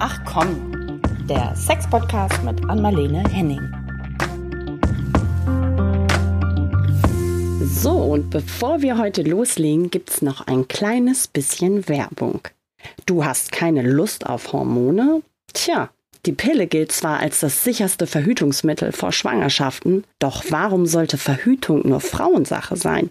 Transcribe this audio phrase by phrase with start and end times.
[0.00, 3.60] Ach komm, der Sex-Podcast mit Anmalene Henning.
[7.64, 12.42] So, und bevor wir heute loslegen, gibt's noch ein kleines bisschen Werbung.
[13.06, 15.22] Du hast keine Lust auf Hormone?
[15.52, 15.90] Tja,
[16.26, 22.00] die Pille gilt zwar als das sicherste Verhütungsmittel vor Schwangerschaften, doch warum sollte Verhütung nur
[22.00, 23.10] Frauensache sein?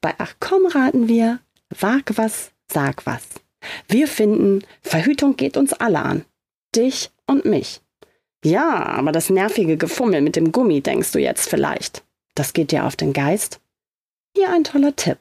[0.00, 1.40] Bei Ach komm raten wir,
[1.80, 3.24] wag was, sag was.
[3.88, 6.24] Wir finden, Verhütung geht uns alle an.
[6.74, 7.80] Dich und mich.
[8.44, 12.04] Ja, aber das nervige Gefummel mit dem Gummi denkst du jetzt vielleicht.
[12.34, 13.60] Das geht dir auf den Geist?
[14.36, 15.18] Hier ein toller Tipp.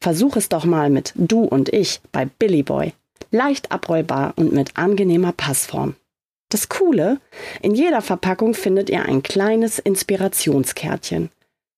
[0.00, 2.92] Versuch es doch mal mit Du und ich bei Billy Boy.
[3.30, 5.94] Leicht abrollbar und mit angenehmer Passform.
[6.48, 7.20] Das Coole,
[7.60, 11.30] in jeder Verpackung findet ihr ein kleines Inspirationskärtchen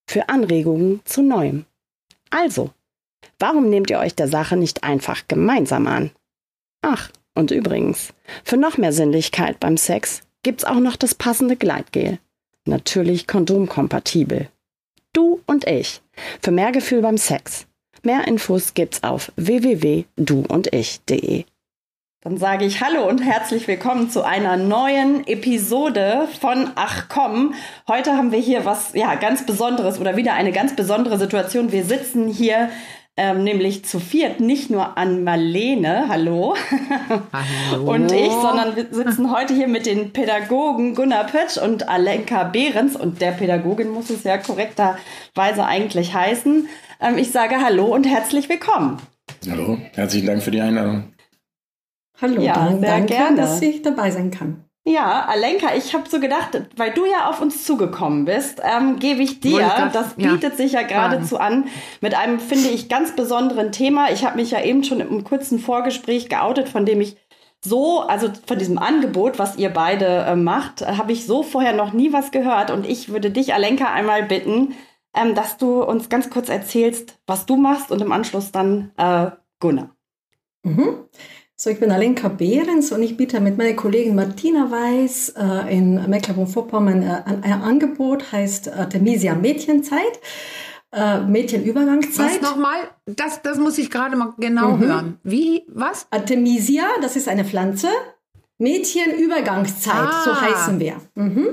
[0.07, 1.65] für Anregungen zu Neuem.
[2.31, 2.71] Also,
[3.39, 6.11] Warum nehmt ihr euch der Sache nicht einfach gemeinsam an?
[6.83, 12.19] Ach, und übrigens, für noch mehr Sinnlichkeit beim Sex gibt's auch noch das passende Gleitgel.
[12.65, 14.49] Natürlich kondomkompatibel.
[15.13, 16.01] Du und ich.
[16.43, 17.67] Für mehr Gefühl beim Sex.
[18.03, 21.45] Mehr Infos gibt's auf www.duundich.de.
[22.21, 27.55] Dann sage ich Hallo und herzlich willkommen zu einer neuen Episode von Ach komm.
[27.87, 31.71] Heute haben wir hier was ja ganz Besonderes oder wieder eine ganz besondere Situation.
[31.71, 32.71] Wir sitzen hier
[33.19, 36.55] ähm, nämlich zu viert, nicht nur an Marlene, hallo,
[37.33, 37.91] hallo.
[37.93, 42.95] und ich, sondern wir sitzen heute hier mit den Pädagogen Gunnar Pötsch und Alenka Behrens
[42.95, 46.69] und der Pädagogin muss es ja korrekterweise eigentlich heißen.
[47.01, 49.03] Ähm, ich sage Hallo und herzlich willkommen.
[49.51, 51.13] Hallo, herzlichen Dank für die Einladung.
[52.21, 53.37] Hallo, ja, danke, sehr gerne.
[53.37, 54.68] dass ich dabei sein kann.
[54.89, 59.23] Ja, Alenka, ich habe so gedacht, weil du ja auf uns zugekommen bist, ähm, gebe
[59.23, 61.69] ich dir, das, das, bietet ja, sich ja geradezu an,
[62.01, 64.11] mit einem, finde ich, ganz besonderen Thema.
[64.11, 67.19] Ich habe mich ja eben schon im kurzen Vorgespräch geoutet, von dem ich
[67.63, 71.93] so, also von diesem Angebot, was ihr beide äh, macht, habe ich so vorher noch
[71.93, 72.71] nie was gehört.
[72.71, 74.75] Und ich würde dich, Alenka, einmal bitten,
[75.15, 79.33] ähm, dass du uns ganz kurz erzählst, was du machst und im Anschluss dann äh,
[79.61, 79.91] Gunnar.
[80.63, 81.05] Mhm.
[81.61, 86.09] So, ich bin Alenka Behrens und ich biete mit meiner Kollegin Martina Weiß äh, in
[86.09, 90.21] Mecklenburg-Vorpommern äh, ein Angebot, heißt Artemisia Mädchenzeit,
[90.93, 92.41] äh, Mädchenübergangszeit.
[92.41, 92.77] Was nochmal?
[93.07, 94.81] Das, das muss ich gerade mal genau mhm.
[94.85, 95.19] hören.
[95.25, 96.07] Wie, was?
[96.11, 97.89] Artemisia, das ist eine Pflanze.
[98.59, 100.23] Mädchenübergangszeit, ah.
[100.25, 101.01] so heißen wir.
[101.17, 101.49] Mhm.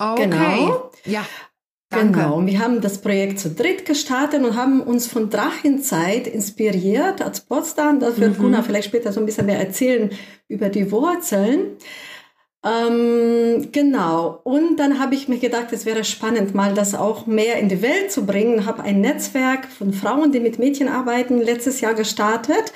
[0.00, 0.24] Okay.
[0.24, 0.90] Genau.
[1.04, 1.24] Ja.
[1.94, 2.20] Danke.
[2.20, 7.22] Genau, und wir haben das Projekt zu dritt gestartet und haben uns von Drachenzeit inspiriert
[7.22, 8.00] als Potsdam.
[8.00, 8.42] Da wird mhm.
[8.42, 10.10] Gunnar vielleicht später so ein bisschen mehr erzählen
[10.48, 11.76] über die Wurzeln.
[12.64, 14.40] Ähm, genau.
[14.44, 17.82] Und dann habe ich mir gedacht, es wäre spannend, mal das auch mehr in die
[17.82, 18.64] Welt zu bringen.
[18.64, 22.72] Habe ein Netzwerk von Frauen, die mit Mädchen arbeiten, letztes Jahr gestartet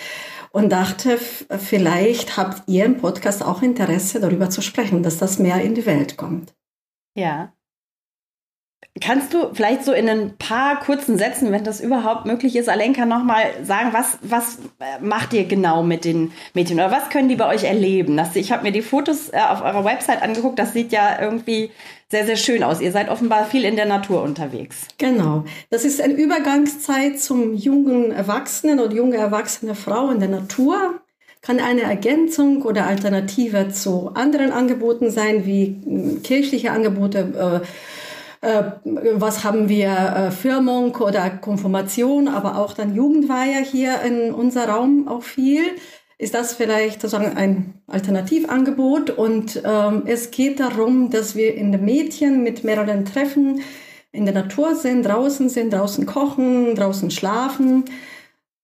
[0.50, 5.60] und dachte, vielleicht habt ihr im Podcast auch Interesse, darüber zu sprechen, dass das mehr
[5.62, 6.54] in die Welt kommt.
[7.14, 7.52] Ja,
[9.00, 13.06] Kannst du vielleicht so in ein paar kurzen Sätzen, wenn das überhaupt möglich ist, Alenka,
[13.06, 17.36] nochmal sagen, was, was äh, macht ihr genau mit den Mädchen oder was können die
[17.36, 18.16] bei euch erleben?
[18.16, 21.70] Das, ich habe mir die Fotos äh, auf eurer Website angeguckt, das sieht ja irgendwie
[22.10, 22.80] sehr, sehr schön aus.
[22.80, 24.88] Ihr seid offenbar viel in der Natur unterwegs.
[24.96, 25.44] Genau.
[25.70, 31.00] Das ist eine Übergangszeit zum jungen Erwachsenen oder junge erwachsene Frau in der Natur
[31.40, 37.66] kann eine Ergänzung oder Alternative zu anderen Angeboten sein, wie hm, kirchliche Angebote, äh,
[38.40, 45.08] was haben wir, äh, Firmung oder Konfirmation, aber auch dann Jugendweihe hier in unser Raum
[45.08, 45.62] auch viel.
[46.18, 49.10] Ist das vielleicht sozusagen ein Alternativangebot?
[49.10, 53.60] Und ähm, es geht darum, dass wir in den Mädchen mit mehreren Treffen
[54.10, 57.84] in der Natur sind, draußen sind, draußen kochen, draußen schlafen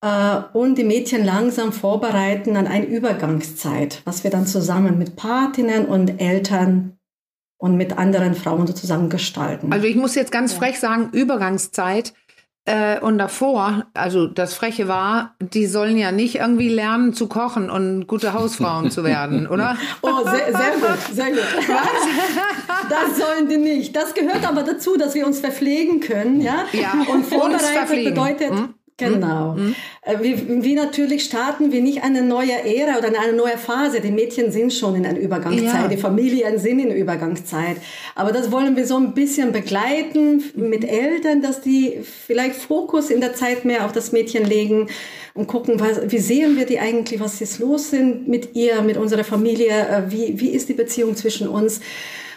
[0.01, 5.87] äh, und die Mädchen langsam vorbereiten an eine Übergangszeit, was wir dann zusammen mit Patinnen
[5.87, 6.99] und Eltern
[7.65, 9.73] und mit anderen Frauen sozusagen gestalten.
[9.73, 12.13] Also ich muss jetzt ganz frech sagen, Übergangszeit
[12.67, 17.71] äh, und davor, also das Freche war, die sollen ja nicht irgendwie lernen zu kochen
[17.71, 19.79] und gute Hausfrauen zu werden, oder?
[20.03, 21.43] Oh, sehr, sehr gut, sehr gut.
[21.67, 22.89] Was?
[22.91, 23.97] Das sollen die nicht.
[23.97, 26.67] Das gehört aber dazu, dass wir uns verpflegen können, ja?
[26.73, 26.93] Ja.
[27.11, 28.75] Und vorbereitet bedeutet, hm?
[28.97, 29.55] Genau.
[29.55, 29.75] Mhm.
[30.21, 34.01] Wie, wie, natürlich starten wir nicht eine neue Ära oder eine neue Phase.
[34.01, 35.89] Die Mädchen sind schon in einer Übergangszeit, ja.
[35.89, 37.79] die Familien sind in Übergangszeit.
[38.15, 43.21] Aber das wollen wir so ein bisschen begleiten mit Eltern, dass die vielleicht Fokus in
[43.21, 44.87] der Zeit mehr auf das Mädchen legen
[45.35, 48.97] und gucken, was, wie sehen wir die eigentlich, was ist los sind mit ihr, mit
[48.97, 51.81] unserer Familie, äh, wie, wie ist die Beziehung zwischen uns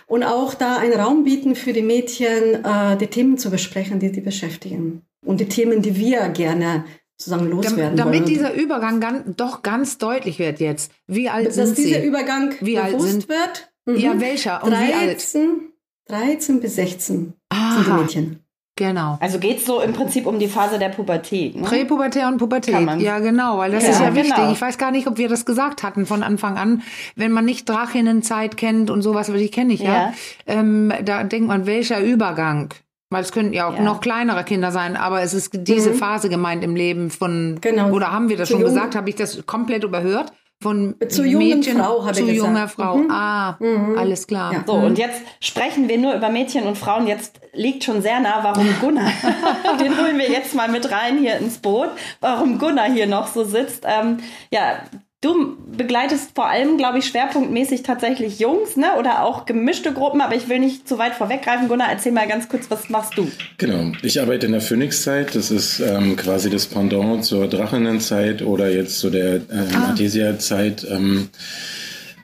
[0.07, 4.09] und auch da einen Raum bieten für die Mädchen, äh, die Themen zu besprechen, die
[4.09, 6.85] sie beschäftigen und die Themen, die wir gerne
[7.17, 8.25] sozusagen loswerden Damit wollen.
[8.25, 10.91] dieser Übergang ganz, doch ganz deutlich wird jetzt.
[11.07, 12.05] Wie alt dass sind dieser Sie?
[12.07, 13.71] Übergang Wie alt bewusst sind- wird.
[13.85, 13.95] Mhm.
[13.97, 15.07] Ja, welcher und wie alt?
[15.17, 15.71] 13,
[16.07, 18.39] 13 bis 16 sind die Aha, Mädchen.
[18.75, 19.17] genau.
[19.19, 21.55] Also geht es so im Prinzip um die Phase der Pubertät.
[21.55, 21.63] Ne?
[21.63, 22.73] Präpubertär und Pubertät.
[22.75, 24.35] Kann man- Ja, genau, weil das Ja, ist ja wichtig.
[24.35, 24.51] genau.
[24.51, 26.83] Ich weiß gar nicht, ob wir das gesagt hatten von Anfang an.
[27.15, 30.13] Wenn man nicht Drachinnenzeit kennt und sowas, weil die kenne ich ja, Ja.
[30.45, 32.73] ähm, da denkt man, welcher Übergang?
[33.09, 33.81] Weil es könnten ja auch Ja.
[33.81, 37.91] noch kleinere Kinder sein, aber es ist diese Phase gemeint im Leben von, Genau.
[37.91, 38.95] oder haben wir das Zu schon jung- gesagt?
[38.95, 40.33] Habe ich das komplett überhört?
[40.59, 42.47] Von Zur jungen Mädchen Frau, habe zu ich gesagt.
[42.47, 42.97] junger Frau.
[42.97, 43.11] Mhm.
[43.11, 43.57] Ah,
[43.95, 44.51] alles klar.
[44.53, 44.63] Ja.
[44.65, 47.05] So, und jetzt sprechen wir nur über Mädchen und Frauen.
[47.05, 49.11] Jetzt liegt schon sehr nah, warum Gunnar,
[49.79, 51.89] den holen wir jetzt mal mit rein hier ins Boot,
[52.21, 53.83] warum Gunnar hier noch so sitzt.
[53.85, 54.17] Ähm,
[54.51, 54.79] ja,
[55.21, 58.95] du begleitest vor allem, glaube ich, schwerpunktmäßig tatsächlich Jungs, ne?
[58.99, 61.67] Oder auch gemischte Gruppen, aber ich will nicht zu weit vorweggreifen.
[61.67, 63.29] Gunnar, erzähl mal ganz kurz, was machst du?
[63.57, 63.91] Genau.
[64.03, 65.35] Ich arbeite in der Phönixzeit.
[65.35, 70.85] Das ist ähm, quasi das Pendant zur Drachennenzeit oder jetzt zu der ähm, Artesia-Zeit.
[70.89, 71.29] Ähm,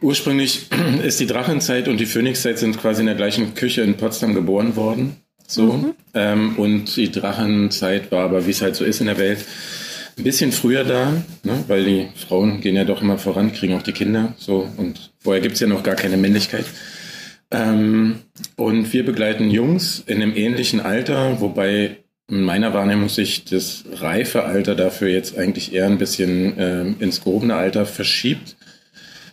[0.01, 0.67] ursprünglich
[1.03, 4.75] ist die Drachenzeit und die Phönixzeit sind quasi in der gleichen Küche in Potsdam geboren
[4.75, 5.17] worden.
[5.47, 5.93] So.
[6.13, 9.39] Ähm, und die Drachenzeit war aber, wie es halt so ist in der Welt,
[10.17, 11.11] ein bisschen früher da,
[11.43, 11.63] ne?
[11.67, 14.33] weil die Frauen gehen ja doch immer voran, kriegen auch die Kinder.
[14.37, 14.67] So.
[14.77, 16.65] Und vorher gibt's ja noch gar keine Männlichkeit.
[17.51, 18.15] Ähm,
[18.55, 21.97] und wir begleiten Jungs in einem ähnlichen Alter, wobei
[22.29, 27.23] in meiner Wahrnehmung sich das reife Alter dafür jetzt eigentlich eher ein bisschen ähm, ins
[27.23, 28.55] gehobene Alter verschiebt.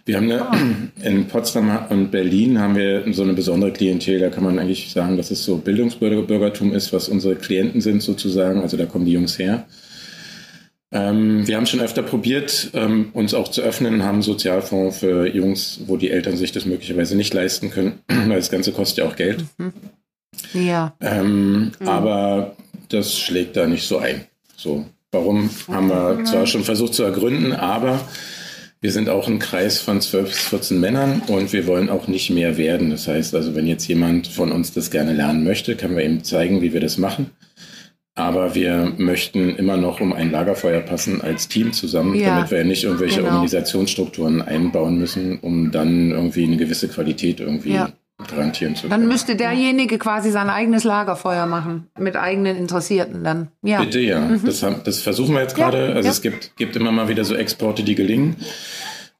[0.04, 4.44] Wir haben eine, in Potsdam und Berlin haben wir so eine besondere Klientel, da kann
[4.44, 8.86] man eigentlich sagen, dass es so Bildungsbürgertum ist, was unsere Klienten sind sozusagen, also da
[8.86, 9.66] kommen die Jungs her.
[10.92, 15.26] Ähm, wir haben schon öfter probiert, ähm, uns auch zu öffnen, haben einen Sozialfonds für
[15.26, 19.04] Jungs, wo die Eltern sich das möglicherweise nicht leisten können, weil das Ganze kostet ja
[19.04, 19.44] auch Geld.
[20.52, 20.94] Ja.
[21.00, 22.56] Ähm, Aber
[22.88, 24.25] das schlägt da nicht so ein.
[24.56, 28.00] So, warum haben wir zwar schon versucht zu ergründen, aber
[28.81, 32.31] wir sind auch ein Kreis von 12 bis 14 Männern und wir wollen auch nicht
[32.31, 32.90] mehr werden.
[32.90, 36.25] Das heißt also, wenn jetzt jemand von uns das gerne lernen möchte, können wir ihm
[36.25, 37.31] zeigen, wie wir das machen.
[38.16, 42.64] Aber wir möchten immer noch um ein Lagerfeuer passen als Team zusammen, Ja, damit wir
[42.64, 43.34] nicht irgendwelche genau.
[43.34, 47.92] Organisationsstrukturen einbauen müssen, um dann irgendwie eine gewisse Qualität irgendwie Ja.
[48.28, 48.90] garantieren zu können.
[49.00, 51.86] Dann müsste derjenige quasi sein eigenes Lagerfeuer machen.
[51.98, 53.48] Mit eigenen Interessierten dann.
[53.62, 53.80] Ja.
[53.80, 54.28] Bitte, ja.
[54.44, 55.94] Das, haben, das versuchen wir jetzt gerade.
[55.94, 58.36] Also es gibt, gibt immer mal wieder so Exporte, die gelingen.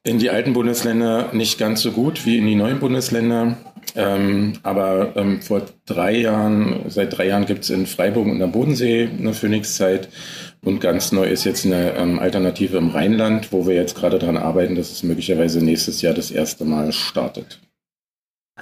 [0.03, 3.55] In die alten Bundesländer nicht ganz so gut wie in die neuen Bundesländer.
[3.95, 8.51] Ähm, aber ähm, vor drei Jahren, seit drei Jahren gibt es in Freiburg und am
[8.51, 10.09] Bodensee eine Phoenix-Zeit.
[10.63, 14.37] Und ganz neu ist jetzt eine ähm, Alternative im Rheinland, wo wir jetzt gerade dran
[14.37, 17.59] arbeiten, dass es möglicherweise nächstes Jahr das erste Mal startet.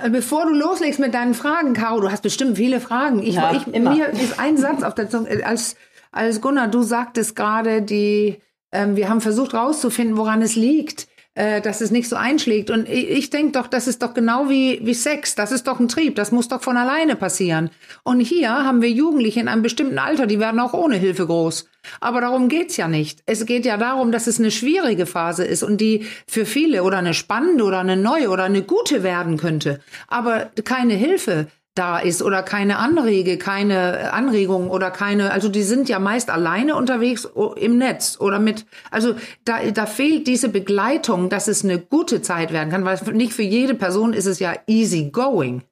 [0.02, 3.22] Äh, Bevor du loslegst mit deinen Fragen, Caro, du hast bestimmt viele Fragen.
[3.22, 3.96] Ich, Ja, ich, immer.
[3.96, 5.30] Mir ist ein Satz auf der Zunge.
[5.30, 5.76] Äh, Als,
[6.12, 8.38] als Gunnar, du sagtest gerade, die,
[8.72, 11.08] ähm, wir haben versucht rauszufinden, woran es liegt,
[11.40, 12.70] äh, dass es nicht so einschlägt.
[12.70, 15.36] Und ich, ich denke doch, das ist doch genau wie, wie Sex.
[15.36, 16.16] Das ist doch ein Trieb.
[16.16, 17.70] Das muss doch von alleine passieren.
[18.04, 21.70] Und hier haben wir Jugendliche in einem bestimmten Alter, die werden auch ohne Hilfe groß.
[22.02, 23.24] Aber darum geht's ja nicht.
[23.26, 26.98] Es geht ja darum, dass es eine schwierige Phase ist und die für viele oder
[26.98, 29.80] eine spannende oder eine neue oder eine gute werden könnte.
[30.10, 35.88] Aber keine Hilfe da ist oder keine Anrege, keine Anregung oder keine, also die sind
[35.88, 41.48] ja meist alleine unterwegs im Netz oder mit, also da, da fehlt diese Begleitung, dass
[41.48, 45.10] es eine gute Zeit werden kann, weil nicht für jede Person ist es ja easy
[45.12, 45.64] going.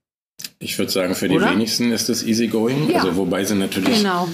[0.59, 1.51] Ich würde sagen, für die Oder?
[1.51, 2.89] wenigsten ist es easygoing.
[2.89, 2.99] Ja.
[2.99, 4.27] Also wobei sie natürlich Genau.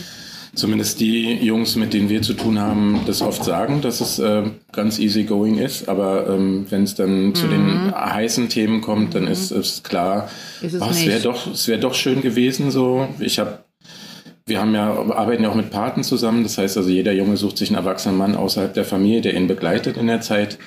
[0.55, 4.43] Zumindest die Jungs, mit denen wir zu tun haben, das oft sagen, dass es äh,
[4.72, 5.89] ganz easygoing ist.
[5.89, 10.29] Aber ähm, wenn es dann zu den heißen Themen kommt, dann ist es klar,
[10.62, 10.67] Mhm.
[10.67, 12.72] Ist es oh, es wäre doch, es wäre doch schön gewesen.
[12.72, 13.60] So, ich habe
[14.45, 16.43] wir haben ja, arbeiten ja auch mit Paten zusammen.
[16.43, 19.48] Das heißt also, jeder Junge sucht sich einen erwachsenen Mann außerhalb der Familie, der ihn
[19.48, 20.57] begleitet in der Zeit.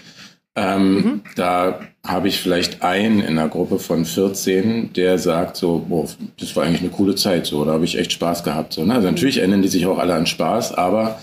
[0.56, 1.20] Ähm, Mhm.
[1.36, 6.08] Da habe ich vielleicht einen in einer Gruppe von 14, der sagt so, boah,
[6.40, 8.72] das war eigentlich eine coole Zeit, so, da habe ich echt Spaß gehabt.
[8.72, 8.94] So, ne?
[8.94, 11.20] Also natürlich erinnern die sich auch alle an Spaß, aber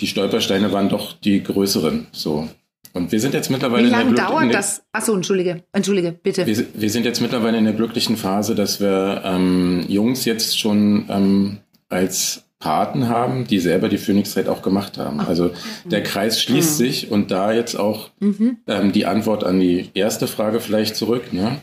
[0.00, 2.06] die Stolpersteine waren doch die größeren.
[2.12, 2.48] So.
[2.94, 4.82] Und wir sind jetzt mittlerweile Wie in der lange dauert der- das?
[4.92, 6.46] Achso, entschuldige, entschuldige, bitte.
[6.46, 11.04] wir, wir sind jetzt mittlerweile in der glücklichen Phase, dass wir ähm, Jungs jetzt schon
[11.08, 15.18] ähm, als Paten haben, die selber die Phoenix-Zeit auch gemacht haben.
[15.18, 15.50] Also
[15.84, 20.60] der Kreis schließt sich und da jetzt auch ähm, die Antwort an die erste Frage
[20.60, 21.32] vielleicht zurück.
[21.32, 21.60] Ne?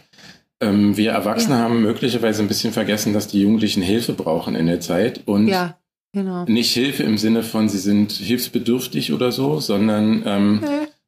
[0.59, 4.81] Ähm, wir Erwachsene haben möglicherweise ein bisschen vergessen, dass die Jugendlichen Hilfe brauchen in der
[4.81, 5.77] Zeit und Ja,
[6.11, 6.43] genau.
[6.45, 10.61] nicht Hilfe im Sinne von, sie sind hilfsbedürftig oder so, sondern ähm,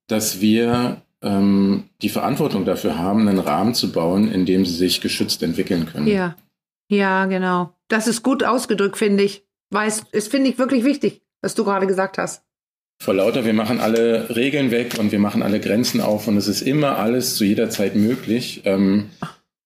[0.07, 5.01] dass wir ähm, die Verantwortung dafür haben, einen Rahmen zu bauen, in dem sie sich
[5.01, 6.07] geschützt entwickeln können.
[6.07, 6.37] Ja,
[6.89, 7.73] ja, genau.
[7.89, 9.43] Das ist gut ausgedrückt, finde ich.
[9.71, 11.21] Weiß, ist finde ich wirklich wichtig.
[11.41, 12.43] was du gerade gesagt hast.
[13.01, 16.47] Vor lauter, wir machen alle Regeln weg und wir machen alle Grenzen auf und es
[16.47, 18.61] ist immer alles zu jeder Zeit möglich.
[18.65, 19.09] Ähm,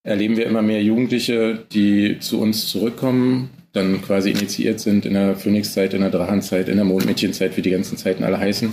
[0.03, 5.35] erleben wir immer mehr Jugendliche, die zu uns zurückkommen, dann quasi initiiert sind in der
[5.35, 8.71] Phönixzeit, in der Drachenzeit, in der Mondmädchenzeit, wie die ganzen Zeiten alle heißen.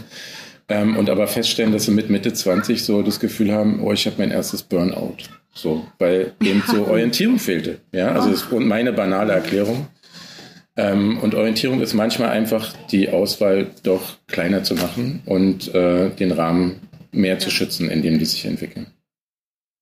[0.69, 4.07] Ähm, und aber feststellen, dass sie mit Mitte 20 so das Gefühl haben, oh, ich
[4.07, 5.17] habe mein erstes Burnout.
[5.53, 7.79] So, weil eben so Orientierung fehlte.
[7.91, 9.89] Ja, also das ist meine banale Erklärung.
[10.77, 16.33] Ähm, und Orientierung ist manchmal einfach die Auswahl doch kleiner zu machen und äh, den
[16.33, 18.87] Rahmen mehr zu schützen, in dem die sich entwickeln.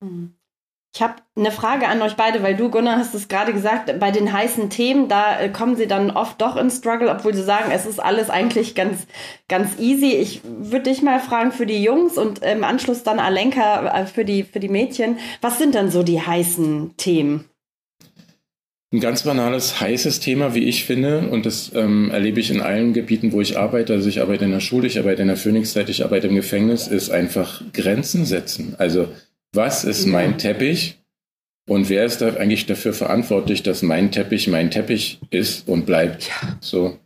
[0.00, 0.34] Mhm.
[0.92, 4.10] Ich habe eine Frage an euch beide, weil du, Gunnar, hast es gerade gesagt, bei
[4.10, 7.70] den heißen Themen, da äh, kommen sie dann oft doch in Struggle, obwohl sie sagen,
[7.72, 9.06] es ist alles eigentlich ganz,
[9.48, 10.16] ganz easy.
[10.16, 14.24] Ich würde dich mal fragen für die Jungs und im Anschluss dann Alenka äh, für
[14.24, 15.18] die, für die Mädchen.
[15.40, 17.49] Was sind dann so die heißen Themen?
[18.92, 22.92] Ein ganz banales, heißes Thema, wie ich finde, und das ähm, erlebe ich in allen
[22.92, 23.92] Gebieten, wo ich arbeite.
[23.92, 26.88] Also ich arbeite in der Schule, ich arbeite in der Phoenixzeit, ich arbeite im Gefängnis,
[26.88, 28.74] ist einfach Grenzen setzen.
[28.78, 29.08] Also
[29.52, 30.12] was ist ja.
[30.12, 30.98] mein Teppich
[31.68, 36.26] und wer ist da eigentlich dafür verantwortlich, dass mein Teppich mein Teppich ist und bleibt?
[36.26, 36.58] Ja.
[36.60, 36.98] So.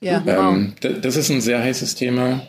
[0.00, 2.40] Ja, ähm, das ist ein sehr heißes Thema.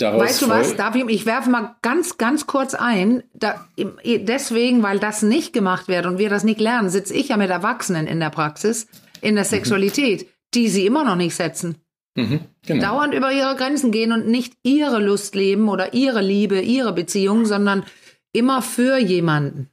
[0.00, 3.22] Daraus weißt du was, darf ich, ich werfe mal ganz, ganz kurz ein.
[3.34, 7.36] Da, deswegen, weil das nicht gemacht wird und wir das nicht lernen, sitze ich ja
[7.36, 8.86] mit Erwachsenen in der Praxis,
[9.20, 9.48] in der mhm.
[9.48, 10.26] Sexualität, mhm.
[10.54, 11.76] die sie immer noch nicht setzen.
[12.16, 12.80] Mhm, genau.
[12.80, 17.44] Dauernd über ihre Grenzen gehen und nicht ihre Lust leben oder ihre Liebe, ihre Beziehung,
[17.44, 17.84] sondern
[18.32, 19.68] immer für jemanden.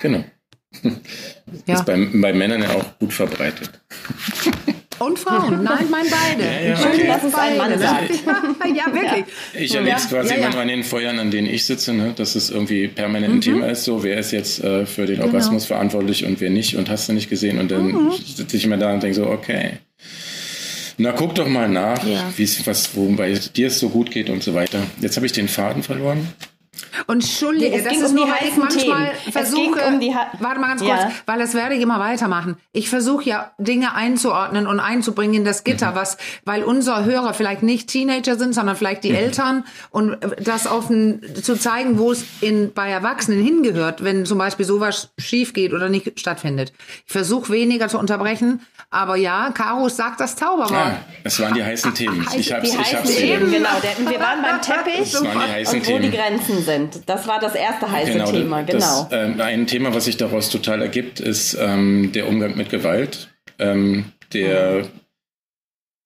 [0.00, 0.24] Genau.
[1.66, 1.74] Ja.
[1.74, 3.80] Ist bei, bei Männern ja auch gut verbreitet.
[5.00, 6.44] Und Frauen, nein, ich meine beide.
[6.44, 7.06] Ja, ja, Schön, okay.
[7.06, 8.10] dass es ein Mann sagt.
[8.76, 9.24] ja, wirklich.
[9.54, 12.34] Ich erlebe es quasi ja, manchmal in den Feuern, an denen ich sitze, ne, dass
[12.34, 13.40] es irgendwie permanent ein mhm.
[13.40, 13.84] Thema ist.
[13.84, 15.28] So, wer ist jetzt äh, für den genau.
[15.28, 17.58] Orgasmus verantwortlich und wer nicht und hast du nicht gesehen?
[17.58, 18.12] Und dann mhm.
[18.12, 19.78] sitze ich immer da und denke so, okay.
[20.98, 22.04] Na, guck doch mal nach,
[22.36, 24.82] wie es was, wo bei dir es so gut geht und so weiter.
[25.00, 26.28] Jetzt habe ich den Faden verloren.
[27.06, 29.32] Und entschuldige, nee, das ist um nur, weil ich manchmal Themen.
[29.32, 30.00] versuche, um
[30.38, 31.10] warte mal ganz kurz, ja.
[31.26, 32.56] weil das werde ich immer weitermachen.
[32.72, 35.94] Ich versuche ja Dinge einzuordnen und einzubringen in das Gitter, mhm.
[35.96, 39.16] was, weil unsere Hörer vielleicht nicht Teenager sind, sondern vielleicht die mhm.
[39.16, 44.64] Eltern und das offen zu zeigen, wo es in, bei Erwachsenen hingehört, wenn zum Beispiel
[44.64, 46.72] sowas schief geht oder nicht stattfindet.
[47.06, 48.60] Ich versuche weniger zu unterbrechen,
[48.90, 50.70] aber ja, Caro sagt das Zauberwort.
[50.70, 52.26] Ja, es waren die heißen Themen.
[52.36, 53.70] Ich hab's, die ich hab's Themen, genau.
[53.98, 56.02] Wir waren beim Teppich und wo Themen.
[56.02, 57.08] die Grenzen sind sind.
[57.08, 59.08] Das war das erste heiße genau, Thema, genau.
[59.10, 63.30] Das, äh, ein Thema, was sich daraus total ergibt, ist ähm, der Umgang mit Gewalt,
[63.58, 64.99] ähm, der mhm.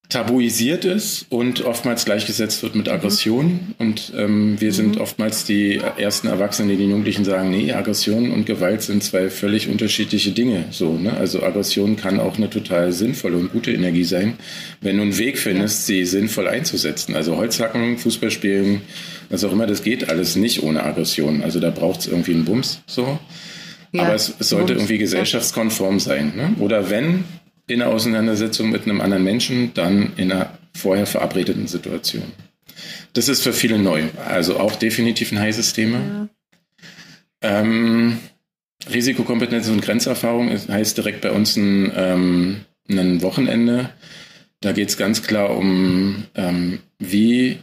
[0.09, 3.45] Tabuisiert ist und oftmals gleichgesetzt wird mit Aggression.
[3.45, 3.75] Mhm.
[3.77, 4.73] Und ähm, wir mhm.
[4.73, 9.29] sind oftmals die ersten Erwachsenen, die den Jugendlichen sagen, nee, Aggression und Gewalt sind zwei
[9.29, 10.65] völlig unterschiedliche Dinge.
[10.71, 11.15] So, ne?
[11.17, 14.33] Also Aggression kann auch eine total sinnvolle und gute Energie sein,
[14.81, 17.15] wenn du einen Weg findest, sie sinnvoll einzusetzen.
[17.15, 18.81] Also Holzhacken, Fußball spielen,
[19.29, 21.41] was auch immer, das geht alles nicht ohne Aggression.
[21.41, 23.19] Also da braucht es irgendwie einen Bums so.
[23.91, 24.81] Ja, Aber es, es sollte Bums.
[24.81, 26.33] irgendwie gesellschaftskonform sein.
[26.35, 26.53] Ne?
[26.59, 27.23] Oder wenn
[27.67, 32.31] in einer Auseinandersetzung mit einem anderen Menschen, dann in einer vorher verabredeten Situation.
[33.13, 34.03] Das ist für viele neu.
[34.25, 35.99] Also auch definitiv ein heißes Thema.
[35.99, 36.29] Ja.
[37.41, 38.19] Ähm,
[38.91, 43.89] Risikokompetenz und Grenzerfahrung heißt direkt bei uns ein, ähm, ein Wochenende.
[44.61, 47.59] Da geht es ganz klar um, ähm, wie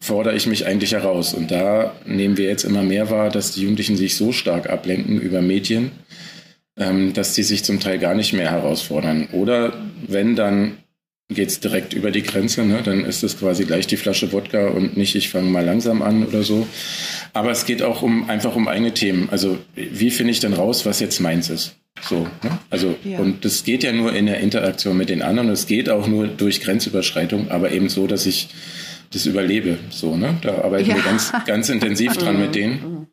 [0.00, 1.34] fordere ich mich eigentlich heraus.
[1.34, 5.20] Und da nehmen wir jetzt immer mehr wahr, dass die Jugendlichen sich so stark ablenken
[5.20, 5.92] über Medien,
[6.76, 9.28] dass sie sich zum Teil gar nicht mehr herausfordern.
[9.32, 9.74] Oder
[10.06, 10.78] wenn, dann
[11.28, 12.80] geht es direkt über die Grenze, ne?
[12.82, 16.26] dann ist es quasi gleich die Flasche Wodka und nicht, ich fange mal langsam an
[16.26, 16.66] oder so.
[17.32, 19.28] Aber es geht auch um einfach um eigene Themen.
[19.30, 21.76] Also wie finde ich denn raus, was jetzt meins ist?
[22.02, 22.58] So, ne?
[22.70, 23.18] also ja.
[23.18, 25.50] und das geht ja nur in der Interaktion mit den anderen.
[25.50, 28.48] Es geht auch nur durch Grenzüberschreitung, aber eben so, dass ich
[29.12, 29.78] das überlebe.
[29.90, 30.38] So, ne?
[30.42, 30.96] Da arbeiten ja.
[30.96, 33.08] wir ganz, ganz intensiv dran mit denen.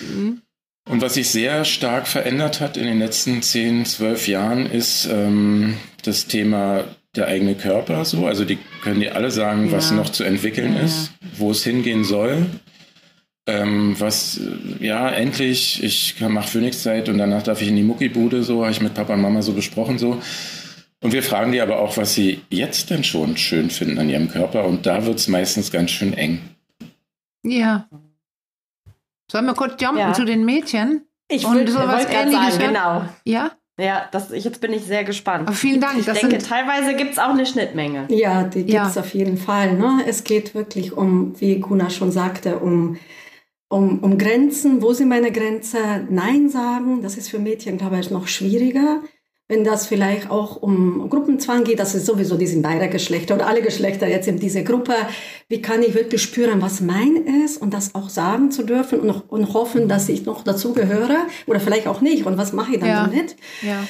[0.00, 0.40] Mhm.
[0.88, 5.78] Und was sich sehr stark verändert hat in den letzten 10, 12 Jahren, ist ähm,
[6.02, 6.84] das Thema
[7.16, 8.04] der eigene Körper.
[8.04, 9.72] So, also die können dir alle sagen, ja.
[9.72, 10.82] was noch zu entwickeln ja.
[10.82, 12.46] ist, wo es hingehen soll.
[13.46, 14.40] Ähm, was,
[14.80, 18.80] ja, endlich, ich mache Phoenix-Zeit und danach darf ich in die Muckibude, so habe ich
[18.80, 20.20] mit Papa und Mama so besprochen, so.
[21.02, 24.30] Und wir fragen die aber auch, was sie jetzt denn schon schön finden an ihrem
[24.30, 24.64] Körper.
[24.64, 26.40] Und da wird es meistens ganz schön eng.
[27.42, 27.86] Ja.
[29.30, 30.12] Sollen wir kurz jumpen ja.
[30.12, 31.06] zu den Mädchen?
[31.28, 33.04] Ich würde sowas ähnliches sagen, genau.
[33.24, 33.52] Ja?
[33.78, 35.48] Ja, das, ich, jetzt bin ich sehr gespannt.
[35.48, 35.98] Aber vielen Dank.
[35.98, 38.06] Ich das denke, teilweise gibt es auch eine Schnittmenge.
[38.08, 39.00] Ja, die gibt es ja.
[39.00, 39.74] auf jeden Fall.
[39.74, 40.04] Ne?
[40.06, 42.98] Es geht wirklich um, wie Kuna schon sagte, um,
[43.68, 44.80] um, um Grenzen.
[44.80, 46.06] Wo sind meine Grenzen?
[46.10, 49.02] Nein sagen, das ist für Mädchen, glaube ich, noch schwieriger
[49.46, 53.46] wenn das vielleicht auch um Gruppenzwang geht, das ist sowieso, die sind beide Geschlechter oder
[53.46, 54.94] alle Geschlechter jetzt in dieser Gruppe.
[55.48, 59.10] Wie kann ich wirklich spüren, was mein ist und das auch sagen zu dürfen und,
[59.10, 62.88] und hoffen, dass ich noch dazugehöre oder vielleicht auch nicht und was mache ich dann
[62.88, 63.06] ja.
[63.06, 63.36] damit?
[63.60, 63.84] Ja.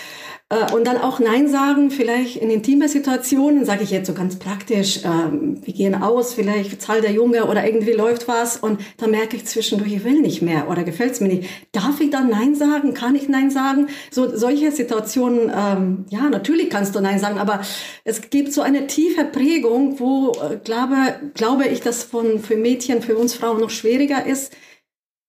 [0.51, 4.39] Äh, und dann auch Nein sagen, vielleicht in intimer Situationen, sage ich jetzt so ganz
[4.39, 9.11] praktisch, ähm, wir gehen aus, vielleicht zahlt der Junge oder irgendwie läuft was und dann
[9.11, 11.49] merke ich zwischendurch, ich will nicht mehr oder gefällt es mir nicht.
[11.73, 12.93] Darf ich dann Nein sagen?
[12.93, 13.89] Kann ich Nein sagen?
[14.11, 17.63] So solche Situationen, ähm, ja, natürlich kannst du Nein sagen, aber
[18.05, 20.97] es gibt so eine tiefe Prägung, wo äh, glaube,
[21.35, 24.55] glaube ich, dass von für Mädchen, für uns Frauen noch schwieriger ist,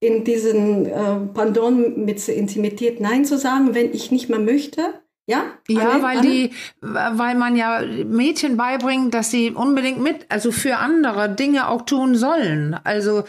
[0.02, 5.46] in diesen äh, Pendant mit Intimität Nein zu sagen, wenn ich nicht mehr möchte ja?
[5.68, 6.30] Ja, Anne, weil Anne?
[6.30, 6.52] die,
[6.82, 12.16] weil man ja Mädchen beibringt, dass sie unbedingt mit, also für andere Dinge auch tun
[12.16, 12.80] sollen.
[12.84, 13.24] Also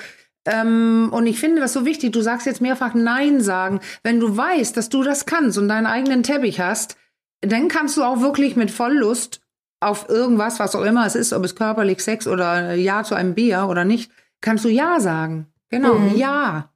[0.47, 2.13] ähm, und ich finde das so wichtig.
[2.13, 3.81] Du sagst jetzt mehrfach Nein sagen.
[4.03, 6.97] Wenn du weißt, dass du das kannst und deinen eigenen Teppich hast,
[7.41, 9.41] dann kannst du auch wirklich mit Volllust
[9.81, 13.35] auf irgendwas, was auch immer es ist, ob es körperlich Sex oder Ja zu einem
[13.35, 14.11] Bier oder nicht,
[14.41, 15.47] kannst du Ja sagen.
[15.69, 16.17] Genau, mhm.
[16.17, 16.71] Ja.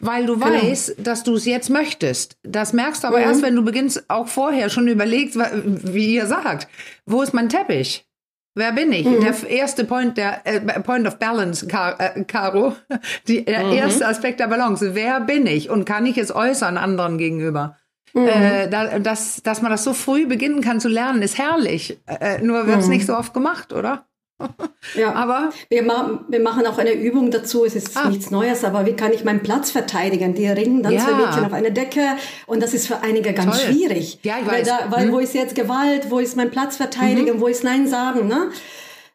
[0.00, 0.46] Weil du genau.
[0.46, 2.36] weißt, dass du es jetzt möchtest.
[2.44, 3.24] Das merkst du aber mhm.
[3.24, 6.68] erst, wenn du beginnst, auch vorher schon überlegst, wie ihr sagt,
[7.04, 8.06] wo ist mein Teppich?
[8.54, 9.06] Wer bin ich?
[9.06, 9.20] Mhm.
[9.20, 12.74] Der erste Point, der äh, Point of Balance, Car äh, Caro,
[13.28, 13.72] die, der mhm.
[13.72, 14.94] erste Aspekt der Balance.
[14.94, 15.70] Wer bin ich?
[15.70, 17.76] Und kann ich es äußern anderen gegenüber?
[18.14, 18.26] Mhm.
[18.26, 21.98] Äh, da, dass, dass man das so früh beginnen kann zu lernen, ist herrlich.
[22.06, 22.94] Äh, nur wird es mhm.
[22.94, 24.07] nicht so oft gemacht, oder?
[24.94, 27.64] Ja, aber wir, ma wir, machen auch eine Übung dazu.
[27.64, 28.08] Es ist ah.
[28.08, 30.34] nichts Neues, aber wie kann ich meinen Platz verteidigen?
[30.34, 31.00] Die ringen dann ja.
[31.00, 32.00] zwei Mädchen auf eine Decke
[32.46, 33.72] und das ist für einige ganz Toll.
[33.72, 34.20] schwierig.
[34.22, 34.68] Ja, ich weil, weiß.
[34.68, 35.12] Da, weil hm.
[35.12, 36.10] wo ist jetzt Gewalt?
[36.10, 37.36] Wo ist mein Platz verteidigen?
[37.36, 37.40] Mhm.
[37.40, 38.28] Wo ist Nein sagen?
[38.28, 38.50] Ne?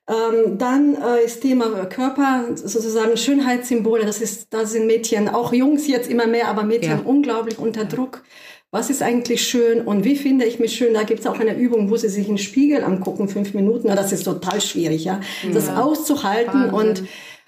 [0.05, 4.05] Ähm, dann äh, ist Thema Körper, sozusagen Schönheitssymbole.
[4.05, 7.01] Das ist, da sind Mädchen, auch Jungs jetzt immer mehr, aber Mädchen ja.
[7.05, 8.21] unglaublich unter Druck
[8.73, 10.95] was ist eigentlich schön und wie finde ich mich schön.
[10.95, 13.87] Da gibt es auch eine Übung, wo sie sich einen Spiegel angucken, fünf Minuten.
[13.87, 15.21] das ist total schwierig, ja,
[15.53, 17.03] das auszuhalten und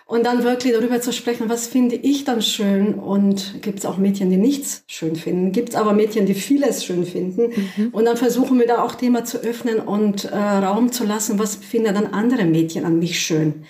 [0.07, 2.93] und dann wirklich darüber zu sprechen, was finde ich dann schön?
[2.93, 6.85] Und gibt es auch Mädchen, die nichts schön finden, gibt es aber Mädchen, die vieles
[6.85, 7.49] schön finden?
[7.75, 7.89] Mhm.
[7.91, 11.55] und dann versuchen wir da auch Thema zu öffnen und äh, Raum zu lassen, was
[11.55, 13.65] finden dann andere Mädchen an mich schön,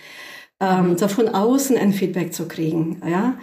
[0.60, 3.38] ähm, so von außen ein Feedback zu kriegen, ja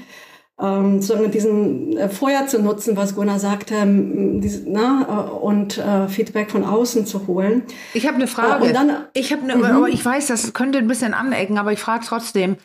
[0.61, 5.79] ähm, sondern diesen äh, Feuer zu nutzen, was Gunnar sagte, ähm, diese, na, äh, und
[5.79, 7.63] äh, Feedback von außen zu holen.
[7.95, 8.67] Ich habe eine Frage.
[8.67, 9.65] Äh, dann, ich habe, ne, mhm.
[9.65, 12.57] aber ich weiß, das könnte ein bisschen anecken, aber ich frage trotzdem: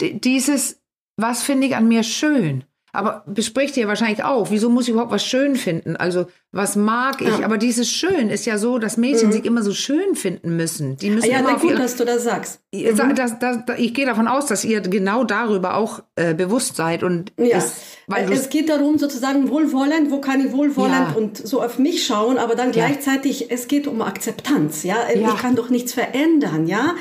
[0.00, 0.80] Dieses,
[1.16, 2.64] was finde ich an mir schön?
[2.94, 5.96] Aber bespricht ihr wahrscheinlich auch, wieso muss ich überhaupt was schön finden?
[5.96, 7.38] Also, was mag ich?
[7.40, 7.44] Ja.
[7.44, 9.32] Aber dieses Schön ist ja so, dass Mädchen mhm.
[9.32, 10.96] sich immer so schön finden müssen.
[10.98, 12.60] Die müssen ja, immer na gut, ihre, dass du das sagst.
[12.72, 12.96] Mhm.
[12.96, 17.02] Das, das, das, ich gehe davon aus, dass ihr genau darüber auch äh, bewusst seid.
[17.02, 17.58] Und ja.
[17.58, 17.72] Es,
[18.06, 21.14] weil es geht darum, sozusagen wohlwollend, wo kann ich wohlwollend ja.
[21.16, 24.84] und so auf mich schauen, aber dann gleichzeitig, es geht um Akzeptanz.
[24.84, 24.98] Ja?
[25.12, 26.68] Ich kann doch nichts verändern.
[26.68, 26.94] Ja.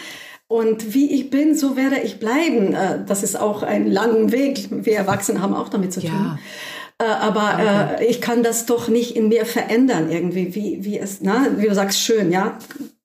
[0.54, 2.76] Und wie ich bin, so werde ich bleiben.
[2.76, 4.68] Äh, das ist auch ein langer Weg.
[4.70, 6.12] Wir Erwachsene haben auch damit zu tun.
[6.12, 6.38] Ja.
[7.04, 8.04] Äh, aber okay.
[8.04, 11.66] Äh, ich kann das doch nicht in mir verändern irgendwie, wie, wie es, na, wie
[11.66, 12.60] du sagst, schön, ja.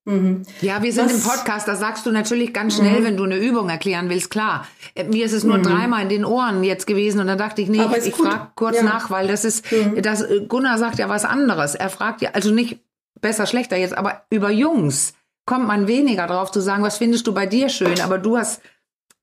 [0.05, 0.43] Mhm.
[0.61, 1.15] Ja, wir sind Was?
[1.15, 3.05] im Podcast, da sagst du natürlich ganz schnell, mhm.
[3.05, 4.67] wenn du eine Übung erklären willst, klar.
[5.09, 5.63] Mir ist es nur mhm.
[5.63, 8.49] dreimal in den Ohren jetzt gewesen und da dachte ich, nee, Aber ich, ich frage
[8.57, 8.83] kurz ja.
[8.83, 10.03] nach, weil das ist, mhm.
[10.03, 11.75] das, Gunnar sagt ja was anderes.
[11.75, 12.79] Er fragt ja, also nicht
[13.23, 15.15] besser, schlechter jetzt, aber über Jungs
[15.49, 18.61] kommt man weniger drauf zu sagen, was findest du bei dir schön, aber du hast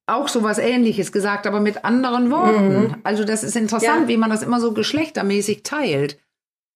[0.08, 2.80] auch so was ähnliches gesagt, aber mit anderen Worten.
[2.80, 2.96] Mhm.
[3.04, 4.08] Also das ist interessant, ja.
[4.08, 6.18] wie man das immer so geschlechtermäßig teilt.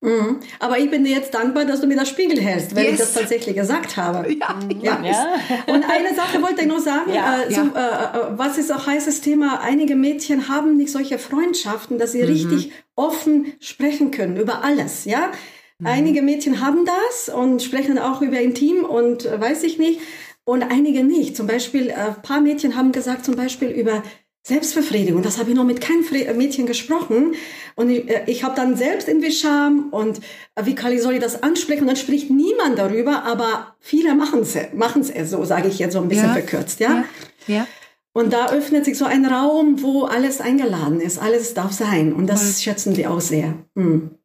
[0.02, 0.40] Mhm.
[0.60, 2.94] Aber ich bin dir jetzt dankbar, dass du mir das Spiegel hältst, weil yes.
[2.94, 4.30] ich das tatsächlich gesagt habe.
[4.40, 5.02] Ja, ja.
[5.04, 5.26] ja.
[5.66, 7.42] Und eine Sache wollte ich noch sagen, ja.
[7.42, 11.98] Äh, so, äh, äh, was ist auch heißes Thema, einige Mädchen haben nicht solche Freundschaften,
[11.98, 12.30] dass sie mhm.
[12.30, 15.32] richtig offen sprechen können über alles, ja.
[15.80, 15.88] Mhm.
[15.88, 20.00] Einige Mädchen haben das und sprechen auch über Intim und äh, weiß ich nicht.
[20.44, 21.36] Und einige nicht.
[21.36, 24.04] Zum Beispiel, ein äh, paar Mädchen haben gesagt, zum Beispiel über
[24.44, 25.22] Selbstbefriedigung.
[25.22, 27.36] Das habe ich noch mit keinem äh, Mädchen gesprochen.
[27.76, 30.20] Und ich, ich habe dann selbst irgendwie Scham und
[30.62, 31.82] wie soll ich das ansprechen?
[31.82, 35.94] Und dann spricht niemand darüber, aber viele machen es machen es so, sage ich jetzt
[35.94, 36.34] so ein bisschen ja.
[36.34, 36.80] verkürzt.
[36.80, 37.06] Ja?
[37.48, 37.56] ja.
[37.56, 37.68] ja.
[38.12, 42.12] Und da öffnet sich so ein Raum, wo alles eingeladen ist, alles darf sein.
[42.12, 42.62] Und das mhm.
[42.62, 43.54] schätzen wir auch sehr.
[43.76, 44.19] Hm.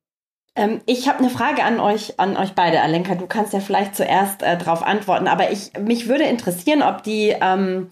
[0.57, 3.15] Ähm, ich habe eine Frage an euch, an euch beide, Alenka.
[3.17, 7.35] Du kannst ja vielleicht zuerst äh, darauf antworten, aber ich mich würde interessieren, ob die
[7.41, 7.89] ähm,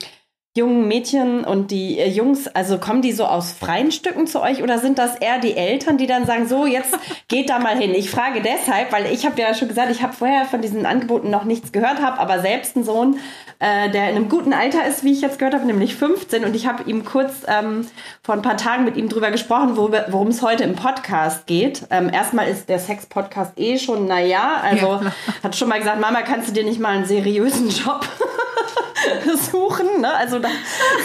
[0.54, 4.62] jungen Mädchen und die äh, Jungs, also kommen die so aus freien Stücken zu euch
[4.62, 6.94] oder sind das eher die Eltern, die dann sagen, so jetzt
[7.28, 7.94] geht da mal hin?
[7.94, 11.30] Ich frage deshalb, weil ich habe ja schon gesagt, ich habe vorher von diesen Angeboten
[11.30, 13.18] noch nichts gehört, habe aber selbst einen Sohn,
[13.60, 16.54] äh, der in einem guten Alter ist, wie ich jetzt gehört habe, nämlich 15 und
[16.54, 17.86] ich habe ihm kurz ähm,
[18.22, 21.86] vor ein paar Tagen mit ihm drüber gesprochen, worum es heute im Podcast geht.
[21.88, 25.12] Ähm, erstmal ist der Sex-Podcast eh schon, naja, also ja.
[25.42, 28.06] hat schon mal gesagt, Mama, kannst du dir nicht mal einen seriösen Job
[29.50, 30.00] suchen.
[30.00, 30.12] Ne?
[30.12, 30.48] Also da,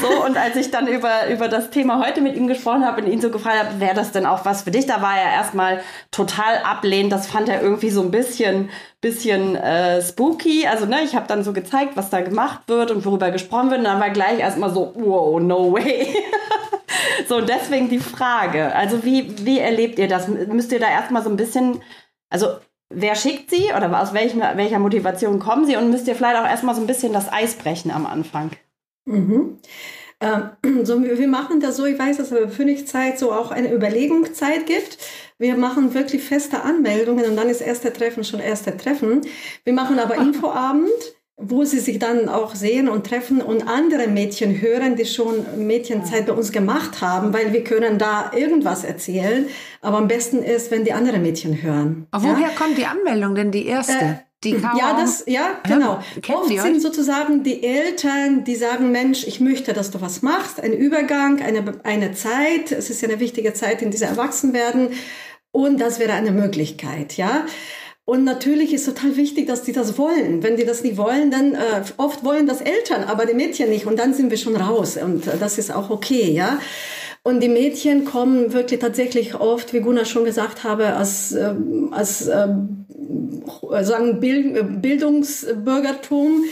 [0.01, 3.07] so, und als ich dann über, über das Thema heute mit ihm gesprochen habe und
[3.07, 4.85] ihn so gefragt habe, wäre das denn auch was für dich?
[4.85, 5.81] Da war er erstmal
[6.11, 7.11] total ablehnend.
[7.11, 8.69] Das fand er irgendwie so ein bisschen,
[9.01, 10.67] bisschen äh, spooky.
[10.67, 13.79] Also, ne, ich habe dann so gezeigt, was da gemacht wird und worüber gesprochen wird.
[13.79, 16.15] Und dann war gleich erstmal so, wow, no way.
[17.27, 18.73] so, und deswegen die Frage.
[18.75, 20.27] Also, wie, wie erlebt ihr das?
[20.27, 21.81] Müsst ihr da erstmal so ein bisschen,
[22.29, 22.47] also
[22.89, 26.47] wer schickt sie oder aus welchen, welcher Motivation kommen sie und müsst ihr vielleicht auch
[26.47, 28.51] erstmal so ein bisschen das Eis brechen am Anfang.
[29.05, 29.59] Mhm.
[30.19, 30.49] Ähm,
[30.83, 34.65] so, wir machen das so, ich weiß, dass es für Phoenix-Zeit so auch eine Überlegungszeit
[34.65, 34.97] gibt.
[35.37, 39.21] Wir machen wirklich feste Anmeldungen und dann ist erste Treffen schon erste Treffen.
[39.63, 40.89] Wir machen aber Infoabend
[41.39, 46.25] wo sie sich dann auch sehen und treffen und andere Mädchen hören, die schon Mädchenzeit
[46.25, 49.47] bei uns gemacht haben, weil wir können da irgendwas erzählen.
[49.81, 52.07] Aber am besten ist, wenn die anderen Mädchen hören.
[52.09, 52.49] Aber woher ja?
[52.49, 53.93] kommt die Anmeldung denn die erste?
[53.93, 55.99] Äh, die ja, das, ja, genau.
[56.27, 60.73] Oft sind sozusagen die Eltern, die sagen, Mensch, ich möchte, dass du was machst, ein
[60.73, 62.71] Übergang, eine, eine Zeit.
[62.71, 64.89] Es ist ja eine wichtige Zeit in dieser Erwachsenwerden.
[65.51, 67.45] Und das wäre eine Möglichkeit, ja.
[68.09, 70.41] Und natürlich ist total wichtig, dass die das wollen.
[70.41, 73.85] Wenn die das nicht wollen, dann äh, oft wollen das Eltern, aber die Mädchen nicht.
[73.85, 74.95] Und dann sind wir schon raus.
[74.95, 76.57] Und äh, das ist auch okay, ja.
[77.23, 81.53] Und die Mädchen kommen wirklich tatsächlich oft, wie Gunnar schon gesagt habe, als, äh,
[81.91, 82.47] als äh,
[83.81, 86.45] sagen Bild, Bildungsbürgertum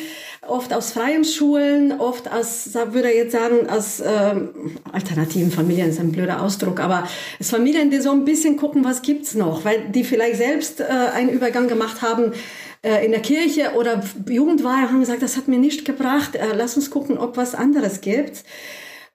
[0.47, 5.99] oft aus freien Schulen, oft aus, würde ich jetzt sagen, aus ähm, alternativen Familien, ist
[5.99, 7.07] ein blöder Ausdruck, aber
[7.39, 10.85] es Familien, die so ein bisschen gucken, was gibt's noch, weil die vielleicht selbst äh,
[11.13, 12.33] einen Übergang gemacht haben
[12.81, 16.75] äh, in der Kirche oder Jugendweihe haben gesagt, das hat mir nicht gebracht, äh, lass
[16.75, 18.43] uns gucken, ob was anderes gibt.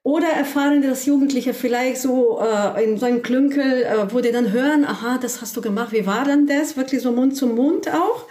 [0.03, 4.51] Oder erfahren das Jugendliche vielleicht so äh, in so einem Klünkel, äh, wo die dann
[4.51, 6.77] hören, aha, das hast du gemacht, wie war denn das?
[6.77, 8.25] Wirklich so Mund zu Mund auch.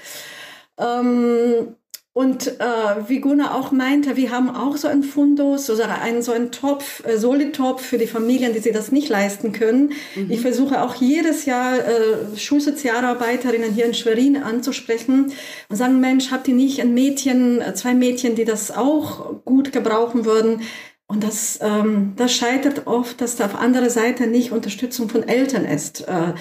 [0.79, 1.75] Ähm,
[2.19, 2.63] und äh,
[3.07, 7.01] wie Gunnar auch meinte, wir haben auch so ein Fundus, so einen, so einen Topf,
[7.05, 9.93] äh, Solitopf für die Familien, die sich das nicht leisten können.
[10.17, 10.29] Mhm.
[10.29, 15.31] Ich versuche auch jedes Jahr äh, Schulsozialarbeiterinnen hier in Schwerin anzusprechen
[15.69, 19.71] und sagen, Mensch, habt ihr nicht ein Mädchen, äh, zwei Mädchen, die das auch gut
[19.71, 20.63] gebrauchen würden?
[21.11, 25.65] Und das, ähm, das scheitert oft, dass da auf anderer Seite nicht Unterstützung von Eltern
[25.65, 26.33] ist, äh,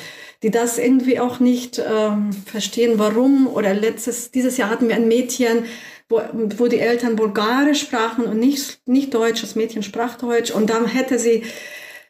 [0.43, 3.47] die das irgendwie auch nicht ähm, verstehen, warum.
[3.47, 5.65] Oder letztes, dieses Jahr hatten wir ein Mädchen,
[6.11, 6.21] wo,
[6.59, 10.51] wo die Eltern Bulgarisch sprachen und nicht, nicht Deutsch, das Mädchen sprach Deutsch.
[10.51, 11.45] Und dann hätte sie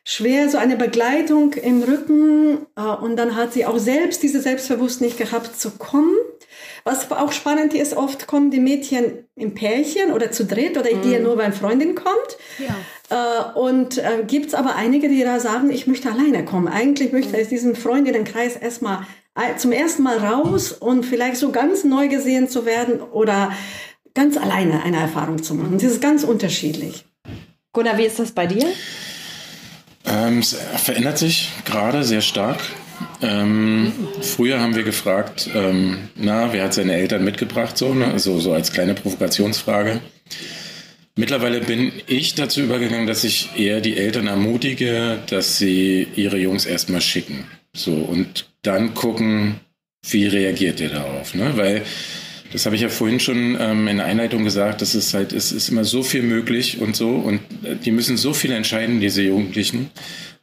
[0.03, 5.01] schwer so eine Begleitung im Rücken äh, und dann hat sie auch selbst diese Selbstbewusst
[5.01, 6.17] nicht gehabt zu kommen.
[6.89, 11.11] Was auch spannend ist, oft kommen die Mädchen im Pärchen oder zu dritt oder die
[11.11, 11.25] ja mhm.
[11.25, 12.39] nur beim Freundin kommt.
[12.59, 13.53] Ja.
[13.55, 16.67] Äh, und äh, gibt es aber einige, die da sagen, ich möchte alleine kommen.
[16.67, 21.53] Eigentlich möchte ich aus diesem Freundinnenkreis erstmal äh, zum ersten Mal raus und vielleicht so
[21.53, 23.53] ganz neu gesehen zu werden oder
[24.15, 25.75] ganz alleine eine Erfahrung zu machen.
[25.75, 27.05] Das ist ganz unterschiedlich.
[27.75, 28.65] Gunnar, wie ist das bei dir?
[30.07, 32.61] Ähm, es verändert sich gerade sehr stark.
[33.23, 38.07] Ähm, früher haben wir gefragt, ähm, na, wer hat seine Eltern mitgebracht, so, ne?
[38.07, 40.01] also, so als kleine Provokationsfrage.
[41.17, 46.65] Mittlerweile bin ich dazu übergegangen, dass ich eher die Eltern ermutige, dass sie ihre Jungs
[46.65, 47.45] erstmal schicken.
[47.75, 49.61] So, und dann gucken,
[50.09, 51.57] wie reagiert ihr darauf, ne?
[51.57, 51.83] Weil
[52.53, 55.53] das habe ich ja vorhin schon ähm, in der Einleitung gesagt, das ist halt, es
[55.53, 59.23] ist immer so viel möglich und so und äh, die müssen so viel entscheiden, diese
[59.23, 59.91] Jugendlichen,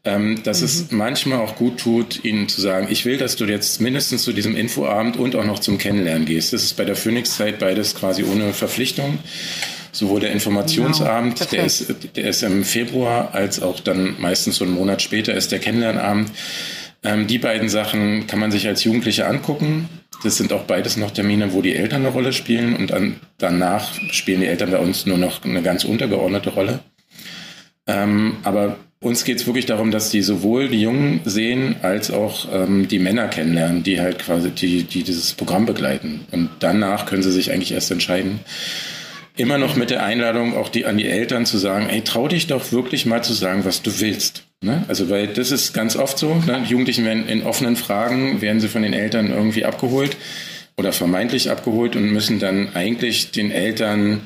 [0.05, 0.65] ähm, dass mhm.
[0.65, 4.33] es manchmal auch gut tut, ihnen zu sagen, ich will, dass du jetzt mindestens zu
[4.33, 6.53] diesem Infoabend und auch noch zum Kennenlernen gehst.
[6.53, 9.19] Das ist bei der Phoenix-Zeit beides quasi ohne Verpflichtung.
[9.91, 11.49] Sowohl der Informationsabend, genau.
[11.51, 15.51] der, ist, der ist im Februar, als auch dann meistens so einen Monat später ist
[15.51, 16.31] der Kennenlernabend.
[17.03, 19.87] Ähm, die beiden Sachen kann man sich als Jugendliche angucken
[20.23, 23.93] das sind auch beides noch Termine, wo die Eltern eine Rolle spielen und dann, danach
[24.11, 26.79] spielen die Eltern bei uns nur noch eine ganz untergeordnete Rolle.
[27.87, 32.47] Ähm, aber uns geht es wirklich darum, dass die sowohl die Jungen sehen als auch
[32.51, 36.25] ähm, die Männer kennenlernen, die halt quasi die, die dieses Programm begleiten.
[36.31, 38.39] Und danach können sie sich eigentlich erst entscheiden.
[39.38, 42.47] Immer noch mit der Einladung auch die an die Eltern zu sagen, ey, trau dich
[42.47, 44.43] doch wirklich mal zu sagen, was du willst.
[44.62, 44.86] Ne?
[44.88, 46.34] Also, weil das ist ganz oft so.
[46.47, 46.63] Ne?
[46.67, 50.15] Jugendlichen werden in offenen Fragen, werden sie von den Eltern irgendwie abgeholt
[50.77, 54.21] oder vermeintlich abgeholt und müssen dann eigentlich den Eltern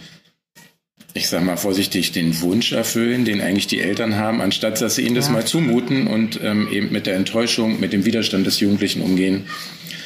[1.20, 5.02] ich sag mal vorsichtig, den Wunsch erfüllen, den eigentlich die Eltern haben, anstatt dass sie
[5.02, 5.34] ihnen das ja.
[5.34, 9.46] mal zumuten und ähm, eben mit der Enttäuschung, mit dem Widerstand des Jugendlichen umgehen.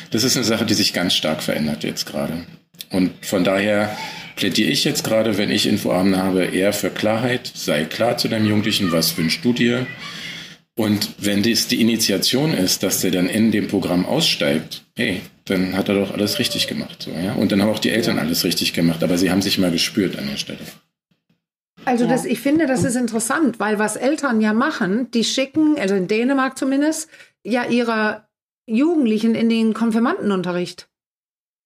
[0.10, 2.45] Das ist eine Sache, die sich ganz stark verändert jetzt gerade.
[2.89, 3.95] Und von daher
[4.36, 7.52] plädiere ich jetzt gerade, wenn ich Infoabende habe, eher für Klarheit.
[7.54, 9.86] Sei klar zu deinem Jugendlichen, was wünschst du dir?
[10.76, 15.78] Und wenn dies die Initiation ist, dass der dann in dem Programm aussteigt, hey, dann
[15.78, 17.04] hat er doch alles richtig gemacht.
[17.04, 17.34] So, ja?
[17.34, 20.17] Und dann haben auch die Eltern alles richtig gemacht, aber sie haben sich mal gespürt
[20.17, 20.60] an der Stelle.
[21.86, 25.96] Also das, ich finde, das ist interessant, weil was Eltern ja machen, die schicken, also
[25.96, 27.10] in Dänemark zumindest,
[27.43, 28.28] ja ihre
[28.65, 30.89] Jugendlichen in den Konfirmandenunterricht.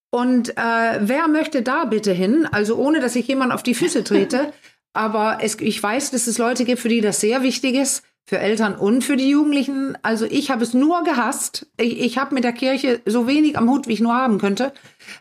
[0.10, 2.47] Und äh, wer möchte da bitte hin?
[2.49, 4.53] Also ohne, dass ich jemand auf die Füße trete.
[4.97, 8.39] aber es, ich weiß, dass es Leute gibt, für die das sehr wichtig ist für
[8.39, 9.97] Eltern und für die Jugendlichen.
[10.01, 11.65] Also ich habe es nur gehasst.
[11.77, 14.73] Ich, ich habe mit der Kirche so wenig am Hut, wie ich nur haben könnte.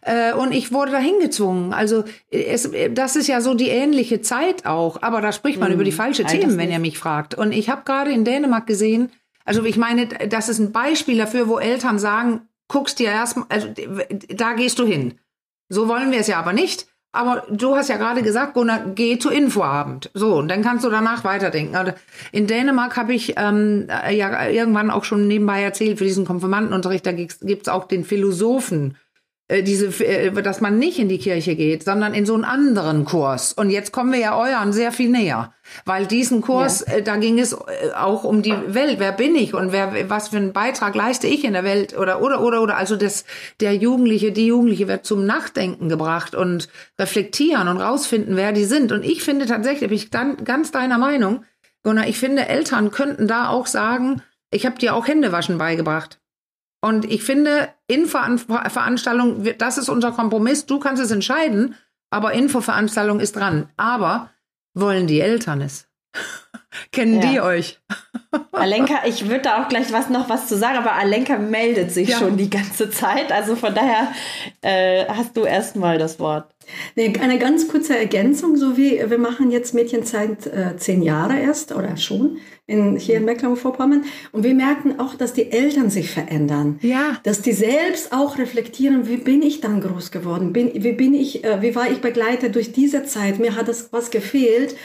[0.02, 1.72] Äh, und ich wurde dahin gezwungen.
[1.72, 5.02] Also es, das ist ja so die ähnliche Zeit auch.
[5.02, 7.36] Aber da spricht man hm, über die falsche Themen, wenn ihr mich fragt.
[7.36, 9.12] Und ich habe gerade in Dänemark gesehen,
[9.44, 13.68] also ich meine, das ist ein Beispiel dafür, wo Eltern sagen, guckst dir erstmal, also
[14.30, 15.14] da gehst du hin.
[15.68, 16.88] So wollen wir es ja aber nicht.
[17.12, 20.10] Aber du hast ja gerade gesagt, Gunnar, geh zu Infoabend.
[20.12, 21.94] So, und dann kannst du danach weiterdenken.
[22.30, 27.12] In Dänemark habe ich ähm, ja irgendwann auch schon nebenbei erzählt, für diesen Konfirmandenunterricht, da
[27.12, 29.05] gibt's auch den Philosophen äh,
[29.48, 33.52] diese, äh, dass man nicht in die Kirche geht, sondern in so einen anderen Kurs.
[33.52, 35.54] Und jetzt kommen wir ja euren sehr viel näher,
[35.84, 36.94] weil diesen Kurs, ja.
[36.94, 38.98] äh, da ging es äh, auch um die Welt.
[38.98, 42.20] Wer bin ich und wer, was für einen Beitrag leiste ich in der Welt oder
[42.22, 42.76] oder oder oder.
[42.76, 43.24] Also das,
[43.60, 48.90] der Jugendliche, die Jugendliche wird zum Nachdenken gebracht und reflektieren und rausfinden, wer die sind.
[48.90, 51.44] Und ich finde tatsächlich, bin ich dann ganz deiner Meinung,
[51.84, 52.08] Gunnar.
[52.08, 56.18] Ich finde, Eltern könnten da auch sagen, ich habe dir auch Händewaschen beigebracht.
[56.86, 60.66] Und ich finde, Infoveranstaltung, das ist unser Kompromiss.
[60.66, 61.74] Du kannst es entscheiden,
[62.10, 63.68] aber Infoveranstaltung ist dran.
[63.76, 64.30] Aber
[64.72, 65.88] wollen die Eltern es?
[66.92, 67.28] Kennen ja.
[67.28, 67.80] die euch?
[68.52, 72.10] Alenka, ich würde da auch gleich was noch was zu sagen, aber Alenka meldet sich
[72.10, 72.18] ja.
[72.18, 73.32] schon die ganze Zeit.
[73.32, 74.12] Also von daher
[74.60, 76.54] äh, hast du erstmal das Wort.
[76.94, 81.74] Nee, eine ganz kurze Ergänzung, so wie wir machen jetzt Mädchenzeit äh, zehn Jahre erst
[81.74, 86.78] oder schon in, hier in Mecklenburg-Vorpommern und wir merken auch, dass die Eltern sich verändern.
[86.82, 87.18] Ja.
[87.22, 90.52] Dass die selbst auch reflektieren, wie bin ich dann groß geworden?
[90.52, 93.38] Bin, wie bin ich, äh, wie war ich begleitet durch diese Zeit?
[93.38, 94.76] Mir hat das was gefehlt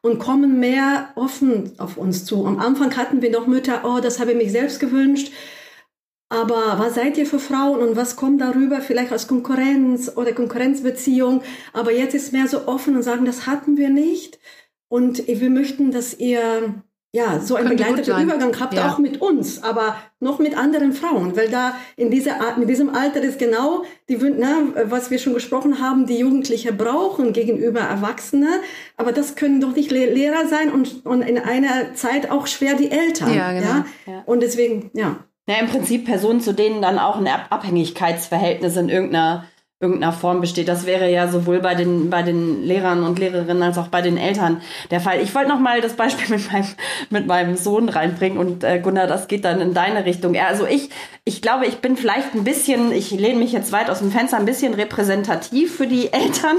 [0.00, 2.46] und kommen mehr offen auf uns zu.
[2.46, 5.32] Am Anfang hatten wir noch Mütter, oh, das habe ich mich selbst gewünscht.
[6.30, 11.42] Aber was seid ihr für Frauen und was kommt darüber vielleicht als Konkurrenz oder Konkurrenzbeziehung?
[11.72, 14.38] Aber jetzt ist mehr so offen und sagen, das hatten wir nicht.
[14.88, 18.90] Und wir möchten, dass ihr ja, so einen begleiteten Übergang habt ja.
[18.90, 23.22] auch mit uns, aber noch mit anderen Frauen, weil da in dieser mit diesem Alter
[23.22, 28.60] ist genau die, ne, was wir schon gesprochen haben, die Jugendliche brauchen gegenüber Erwachsene,
[28.98, 32.90] aber das können doch nicht Lehrer sein und, und in einer Zeit auch schwer die
[32.90, 33.32] Eltern.
[33.34, 33.66] Ja, genau.
[33.66, 33.86] ja?
[34.06, 34.22] ja.
[34.26, 35.24] Und deswegen, ja.
[35.48, 39.44] Ja, im Prinzip Personen, zu denen dann auch ein Abhängigkeitsverhältnis in irgendeiner
[39.80, 40.66] irgendeiner Form besteht.
[40.66, 44.16] Das wäre ja sowohl bei den, bei den Lehrern und Lehrerinnen als auch bei den
[44.16, 45.20] Eltern der Fall.
[45.20, 46.66] Ich wollte noch mal das Beispiel mit meinem,
[47.10, 50.34] mit meinem Sohn reinbringen und äh, Gunnar, das geht dann in deine Richtung.
[50.34, 50.90] Ja, also ich,
[51.22, 54.36] ich glaube, ich bin vielleicht ein bisschen, ich lehne mich jetzt weit aus dem Fenster,
[54.38, 56.56] ein bisschen repräsentativ für die Eltern,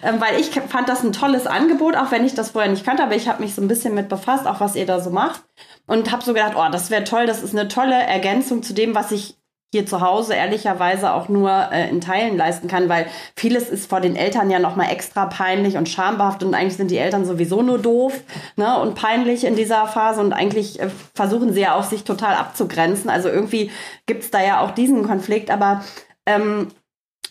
[0.00, 3.02] äh, weil ich fand das ein tolles Angebot, auch wenn ich das vorher nicht kannte,
[3.02, 5.42] aber ich habe mich so ein bisschen mit befasst, auch was ihr da so macht
[5.86, 8.94] und habe so gedacht, oh, das wäre toll, das ist eine tolle Ergänzung zu dem,
[8.94, 9.36] was ich
[9.72, 14.02] hier zu Hause ehrlicherweise auch nur äh, in Teilen leisten kann, weil vieles ist vor
[14.02, 17.78] den Eltern ja nochmal extra peinlich und schambehaftet und eigentlich sind die Eltern sowieso nur
[17.78, 18.20] doof
[18.56, 22.34] ne, und peinlich in dieser Phase und eigentlich äh, versuchen sie ja auch sich total
[22.34, 23.08] abzugrenzen.
[23.08, 23.70] Also irgendwie
[24.04, 25.82] gibt's da ja auch diesen Konflikt, aber
[26.26, 26.68] ähm,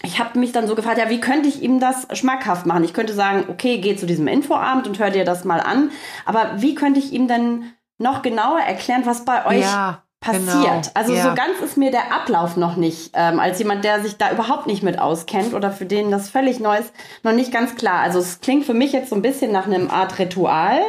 [0.03, 2.83] ich habe mich dann so gefragt, ja, wie könnte ich ihm das schmackhaft machen?
[2.83, 5.91] Ich könnte sagen, okay, geh zu diesem Infoabend und hör dir das mal an,
[6.25, 7.65] aber wie könnte ich ihm denn
[8.01, 10.45] noch genauer erklären, was bei euch ja passiert.
[10.53, 10.81] Genau.
[10.93, 11.23] Also ja.
[11.23, 14.67] so ganz ist mir der Ablauf noch nicht, ähm, als jemand, der sich da überhaupt
[14.67, 18.01] nicht mit auskennt oder für den das völlig neu ist, noch nicht ganz klar.
[18.01, 20.79] Also es klingt für mich jetzt so ein bisschen nach einem Art Ritual.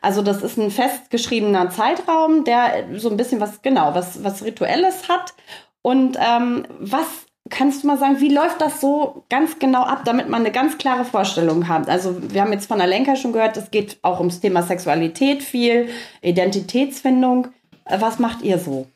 [0.00, 5.08] Also das ist ein festgeschriebener Zeitraum, der so ein bisschen was, genau, was, was Rituelles
[5.08, 5.34] hat.
[5.82, 7.06] Und ähm, was
[7.50, 10.78] kannst du mal sagen, wie läuft das so ganz genau ab, damit man eine ganz
[10.78, 11.88] klare Vorstellung hat?
[11.88, 15.88] Also wir haben jetzt von Alenka schon gehört, es geht auch ums Thema Sexualität viel,
[16.22, 17.48] Identitätsfindung.
[17.88, 18.86] Was macht ihr so?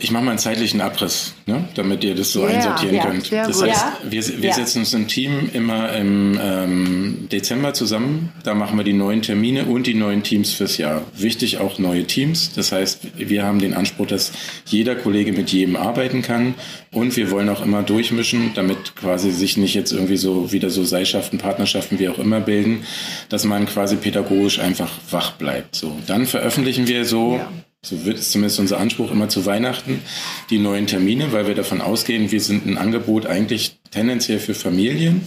[0.00, 3.32] Ich mache mal einen zeitlichen Abriss, ne, damit ihr das so Ja, einsortieren ja, könnt.
[3.32, 3.68] Das gut.
[3.68, 3.98] heißt, Ja.
[4.08, 4.54] wir, wir Ja.
[4.54, 8.32] setzen uns im Team immer im ähm, Dezember zusammen.
[8.44, 11.02] Da machen wir die neuen Termine und die neuen Teams fürs Jahr.
[11.16, 12.52] Wichtig auch neue Teams.
[12.54, 14.30] Das heißt, wir haben den Anspruch, dass
[14.66, 16.54] jeder Kollege mit jedem arbeiten kann.
[16.92, 20.84] Und wir wollen auch immer durchmischen, damit quasi sich nicht jetzt irgendwie so wieder so
[20.84, 22.84] Seilschaften, Partnerschaften, wie auch immer bilden,
[23.30, 25.74] dass man quasi pädagogisch einfach wach bleibt.
[25.74, 27.40] So, dann veröffentlichen wir so
[27.88, 30.02] so wird es zumindest unser Anspruch immer zu Weihnachten,
[30.50, 35.22] die neuen Termine, weil wir davon ausgehen, wir sind ein Angebot eigentlich tendenziell für Familien.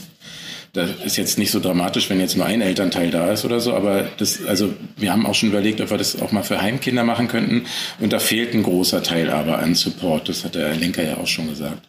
[0.73, 3.73] Das ist jetzt nicht so dramatisch, wenn jetzt nur ein Elternteil da ist oder so,
[3.73, 7.03] aber das, also wir haben auch schon überlegt, ob wir das auch mal für Heimkinder
[7.03, 7.65] machen könnten.
[7.99, 10.29] Und da fehlt ein großer Teil aber an Support.
[10.29, 11.87] Das hat der Herr Lenker ja auch schon gesagt.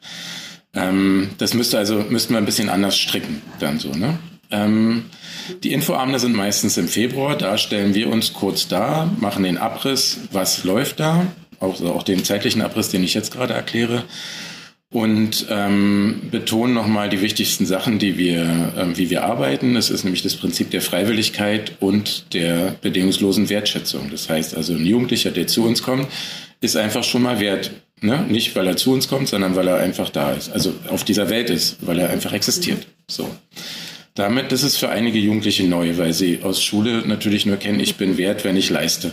[0.75, 4.19] Ähm, das müsste also, müssten wir ein bisschen anders stricken dann so, ne?
[4.53, 5.07] Ähm,
[5.65, 7.37] die Infoabende sind meistens im Februar.
[7.37, 11.27] Da stellen wir uns kurz dar, machen den Abriss, was läuft da,
[11.59, 14.05] auch, also auch den zeitlichen Abriss, den ich jetzt gerade erkläre,
[14.93, 19.75] und ähm, betonen nochmal die wichtigsten Sachen, die wir, ähm, wie wir arbeiten.
[19.75, 24.11] Das ist nämlich das Prinzip der Freiwilligkeit und der bedingungslosen Wertschätzung.
[24.11, 26.09] Das heißt also, ein Jugendlicher, der zu uns kommt,
[26.61, 27.71] ist einfach schon mal wert.
[28.03, 28.27] Ne?
[28.29, 30.53] Nicht, weil er zu uns kommt, sondern weil er einfach da ist.
[30.53, 32.87] Also auf dieser Welt ist, weil er einfach existiert.
[33.09, 33.31] So.
[34.15, 37.97] Damit, das ist für einige Jugendliche neu, weil sie aus Schule natürlich nur kennen, ich
[37.97, 39.13] bin wert, wenn ich leiste.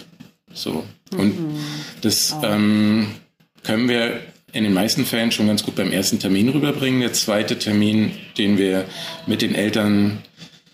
[0.53, 0.83] So.
[1.11, 1.35] Und
[2.01, 3.07] das ähm,
[3.63, 4.19] können wir
[4.51, 7.01] in den meisten Fällen schon ganz gut beim ersten Termin rüberbringen.
[7.01, 8.85] Der zweite Termin, den wir
[9.27, 10.19] mit den Eltern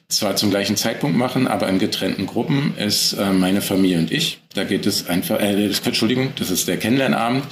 [0.08, 4.40] zwar zum gleichen Zeitpunkt machen, aber in getrennten Gruppen, ist äh, meine Familie und ich.
[4.54, 7.44] Da geht es einfach, äh, das, Entschuldigung, das ist der Kennenlernabend,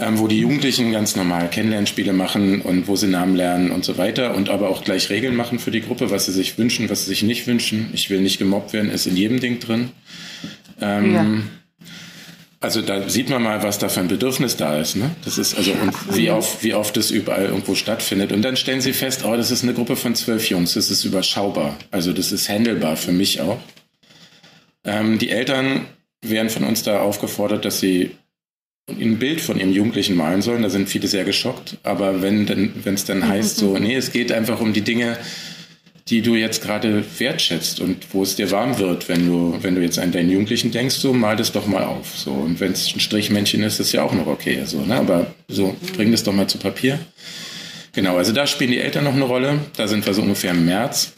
[0.00, 3.98] ähm, wo die Jugendlichen ganz normal Kennenlernspiele machen und wo sie Namen lernen und so
[3.98, 7.04] weiter und aber auch gleich Regeln machen für die Gruppe, was sie sich wünschen, was
[7.04, 7.90] sie sich nicht wünschen.
[7.92, 9.90] Ich will nicht gemobbt werden, ist in jedem Ding drin.
[10.80, 11.26] Ähm, Ja.
[12.60, 14.96] Also da sieht man mal, was da für ein Bedürfnis da ist.
[14.96, 15.10] Ne?
[15.24, 18.32] Das ist also und wie oft, wie oft das überall irgendwo stattfindet.
[18.32, 21.04] Und dann stellen sie fest, oh, das ist eine Gruppe von zwölf Jungs, das ist
[21.04, 21.76] überschaubar.
[21.92, 23.58] Also das ist handelbar für mich auch.
[24.84, 25.86] Ähm, die Eltern
[26.20, 28.10] werden von uns da aufgefordert, dass sie
[28.88, 30.62] ein Bild von ihrem Jugendlichen malen sollen.
[30.62, 31.76] Da sind viele sehr geschockt.
[31.82, 32.46] Aber wenn
[32.84, 35.18] es dann heißt, so, nee, es geht einfach um die Dinge,
[36.08, 39.82] die du jetzt gerade wertschätzt und wo es dir warm wird, wenn du, wenn du
[39.82, 42.16] jetzt an deinen Jugendlichen denkst, so mal das doch mal auf.
[42.16, 42.30] So.
[42.30, 44.62] Und wenn es ein Strichmännchen ist, ist ja auch noch okay.
[44.64, 44.94] So, ne?
[44.94, 46.98] Aber so, bring das doch mal zu Papier.
[47.92, 49.58] Genau, also da spielen die Eltern noch eine Rolle.
[49.76, 51.12] Da sind wir so ungefähr im März.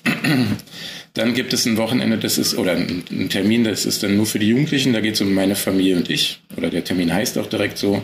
[1.14, 4.38] Dann gibt es ein Wochenende, das ist, oder ein Termin, das ist dann nur für
[4.38, 7.46] die Jugendlichen, da geht es um meine Familie und ich, oder der Termin heißt auch
[7.46, 8.00] direkt so,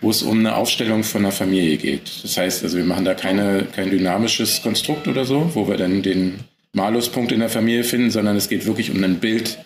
[0.00, 2.02] wo es um eine Aufstellung von einer Familie geht.
[2.22, 6.02] Das heißt, also wir machen da keine, kein dynamisches Konstrukt oder so, wo wir dann
[6.02, 6.34] den
[6.72, 9.58] Maluspunkt in der Familie finden, sondern es geht wirklich um ein Bild,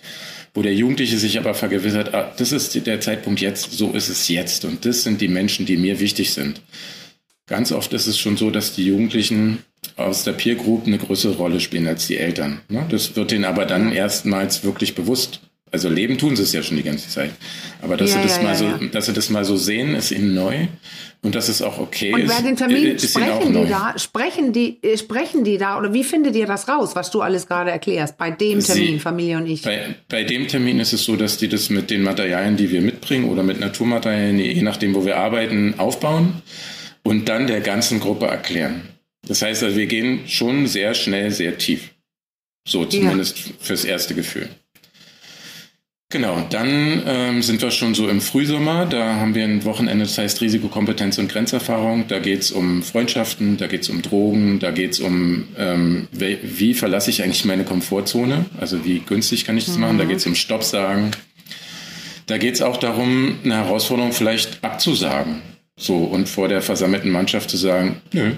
[0.54, 4.28] wo der Jugendliche sich aber vergewissert, ah, das ist der Zeitpunkt jetzt, so ist es
[4.28, 6.62] jetzt und das sind die Menschen, die mir wichtig sind.
[7.46, 9.58] Ganz oft ist es schon so, dass die Jugendlichen
[9.96, 12.60] aus der Peer Group eine größere Rolle spielen als die Eltern.
[12.68, 12.86] ne?
[12.90, 15.40] Das wird denen aber dann erstmals wirklich bewusst.
[15.70, 17.30] Also leben tun sie es ja schon die ganze Zeit.
[17.82, 20.10] Aber dass Ja, sie das ja, mal so, dass sie das mal so sehen, ist
[20.12, 20.66] ihnen neu.
[21.20, 22.34] Und dass es auch okay Und ist.
[22.34, 25.92] bei den Terminen ist auch sprechen die da, sprechen die, äh, sprechen die da oder
[25.92, 28.16] wie findet ihr das raus, was du alles gerade erklärst?
[28.16, 29.60] Bei dem Sie- Termin, Familie und ich.
[29.62, 32.80] Bei, bei dem Termin ist es so, dass die das mit den Materialien, die wir
[32.80, 36.40] mitbringen oder mit Naturmaterialien, je nachdem, wo wir arbeiten, aufbauen
[37.02, 38.82] und dann der ganzen Gruppe erklären.
[39.26, 41.90] Das heißt also, wir gehen schon sehr schnell, sehr tief.
[42.66, 44.48] So zumindest fürs erste Gefühl.
[46.10, 48.86] Genau, dann ähm, sind wir schon so im Frühsommer.
[48.86, 52.08] Da haben wir ein Wochenende, das heißt Risikokompetenz und Grenzerfahrung.
[52.08, 57.10] Da geht's um Freundschaften, da geht's um Drogen, da geht's um, ähm, wie, wie verlasse
[57.10, 58.46] ich eigentlich meine Komfortzone?
[58.58, 59.98] Also wie günstig kann ich das machen?
[59.98, 61.10] Da geht's um Stopp sagen.
[62.24, 65.42] Da geht's auch darum, eine Herausforderung vielleicht abzusagen.
[65.78, 68.32] So und vor der versammelten Mannschaft zu sagen, nö,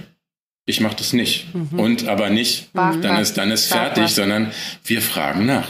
[0.71, 1.47] ich mache das nicht.
[1.77, 4.09] Und aber nicht, Wach, dann ist, dann ist wach, fertig, wach.
[4.09, 4.53] sondern
[4.85, 5.69] wir fragen nach.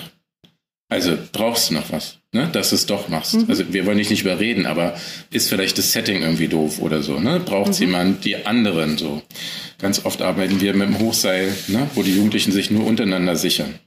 [0.88, 2.48] Also brauchst du noch was, ne?
[2.52, 3.34] dass du es doch machst.
[3.34, 3.44] Mhm.
[3.48, 4.94] Also wir wollen dich nicht überreden, aber
[5.30, 7.20] ist vielleicht das Setting irgendwie doof oder so.
[7.20, 7.38] Ne?
[7.40, 7.86] Braucht Mhm.
[7.86, 9.22] jemand die anderen so?
[9.78, 11.88] Ganz oft arbeiten wir mit dem Hochseil, ne?
[11.94, 13.78] wo die Jugendlichen sich nur untereinander sichern.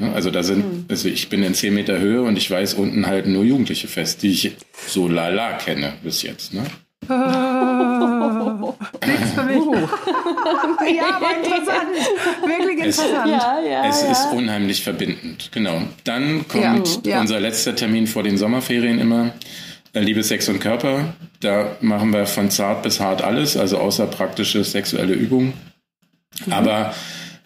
[0.00, 0.10] Ne?
[0.14, 0.44] Also da Mhm.
[0.44, 3.86] sind, also ich bin in 10 Meter Höhe und ich weiß, unten halten nur Jugendliche
[3.88, 4.52] fest, die ich
[4.88, 6.54] so lala kenne bis jetzt.
[6.54, 6.64] Ne?
[9.06, 9.62] Nichts für mich.
[10.96, 11.92] ja, aber interessant.
[12.44, 13.30] Wirklich Es- interessant.
[13.30, 14.12] Ja, ja, Es ja.
[14.12, 15.82] ist unheimlich verbindend, genau.
[16.04, 17.20] Dann kommt Ja, ja.
[17.20, 19.32] unser letzter Termin vor den Sommerferien immer,
[19.92, 21.14] äh, Liebe, Sex und Körper.
[21.40, 25.52] Da machen wir von zart bis hart alles, also außer praktische sexuelle Übungen.
[26.46, 26.52] Mhm.
[26.52, 26.94] Aber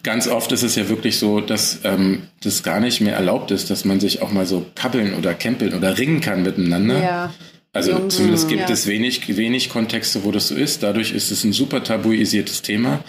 [0.03, 3.69] ganz oft ist es ja wirklich so, dass ähm, das gar nicht mehr erlaubt ist,
[3.69, 7.01] dass man sich auch mal so kappeln oder kämpeln oder ringen kann miteinander.
[7.03, 7.33] Ja.
[7.73, 8.69] Also Jung, zumindest gibt ja.
[8.69, 10.83] es wenig, wenig Kontexte, wo das so ist.
[10.83, 13.01] Dadurch ist es ein super tabuisiertes Thema.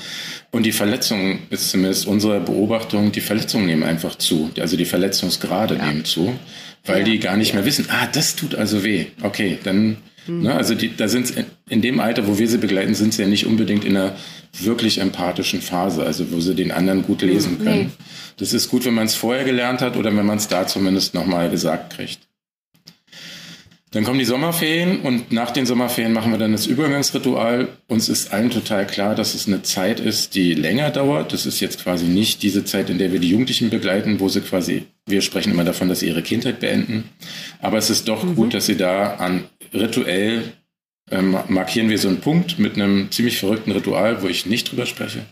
[0.53, 4.51] Und die Verletzungen ist zumindest unsere Beobachtung, die Verletzungen nehmen einfach zu.
[4.61, 5.87] Also die Verletzungsgrade ja.
[5.87, 6.33] nehmen zu,
[6.85, 7.05] weil ja.
[7.05, 9.07] die gar nicht mehr wissen, ah, das tut also weh.
[9.23, 9.97] Okay, dann,
[10.29, 10.43] mhm.
[10.43, 11.33] ne, also die, da sind
[11.69, 14.15] in dem Alter, wo wir sie begleiten, sind sie ja nicht unbedingt in einer
[14.61, 17.87] wirklich empathischen Phase, also wo sie den anderen gut lesen können.
[17.99, 18.05] Nee.
[18.37, 21.15] Das ist gut, wenn man es vorher gelernt hat oder wenn man es da zumindest
[21.15, 22.21] nochmal gesagt kriegt.
[23.93, 27.69] Dann kommen die Sommerferien und nach den Sommerferien machen wir dann das Übergangsritual.
[27.89, 31.35] Uns ist allen total klar, dass es eine Zeit ist, die länger dauert.
[31.35, 34.41] Das ist jetzt quasi nicht diese Zeit, in der wir die Jugendlichen begleiten, wo sie
[34.41, 37.11] quasi, wir sprechen immer davon, dass sie ihre Kindheit beenden.
[37.61, 38.35] Aber es ist doch mhm.
[38.35, 40.43] gut, dass sie da an rituell
[41.11, 44.87] ähm, markieren wir so einen Punkt mit einem ziemlich verrückten Ritual, wo ich nicht drüber
[44.87, 45.27] spreche.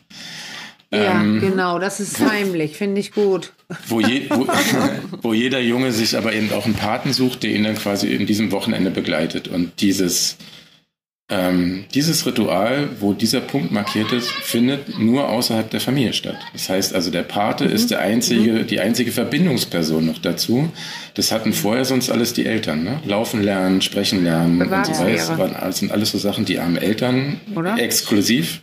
[0.92, 3.52] Ja, ähm, genau, das ist heimlich, finde ich gut.
[3.86, 4.46] Wo, je, wo,
[5.22, 8.26] wo, jeder Junge sich aber eben auch einen Paten sucht, der ihn dann quasi in
[8.26, 9.46] diesem Wochenende begleitet.
[9.46, 10.36] Und dieses,
[11.28, 16.38] ähm, dieses Ritual, wo dieser Punkt markiert ist, findet nur außerhalb der Familie statt.
[16.52, 17.70] Das heißt also, der Pate mhm.
[17.70, 18.66] ist der einzige, mhm.
[18.66, 20.70] die einzige Verbindungsperson noch dazu.
[21.14, 22.82] Das hatten vorher sonst alles die Eltern.
[22.82, 23.00] Ne?
[23.06, 25.56] Laufen lernen, sprechen lernen und so weiter.
[25.60, 27.78] Das sind alles so Sachen, die haben Eltern Oder?
[27.78, 28.60] exklusiv.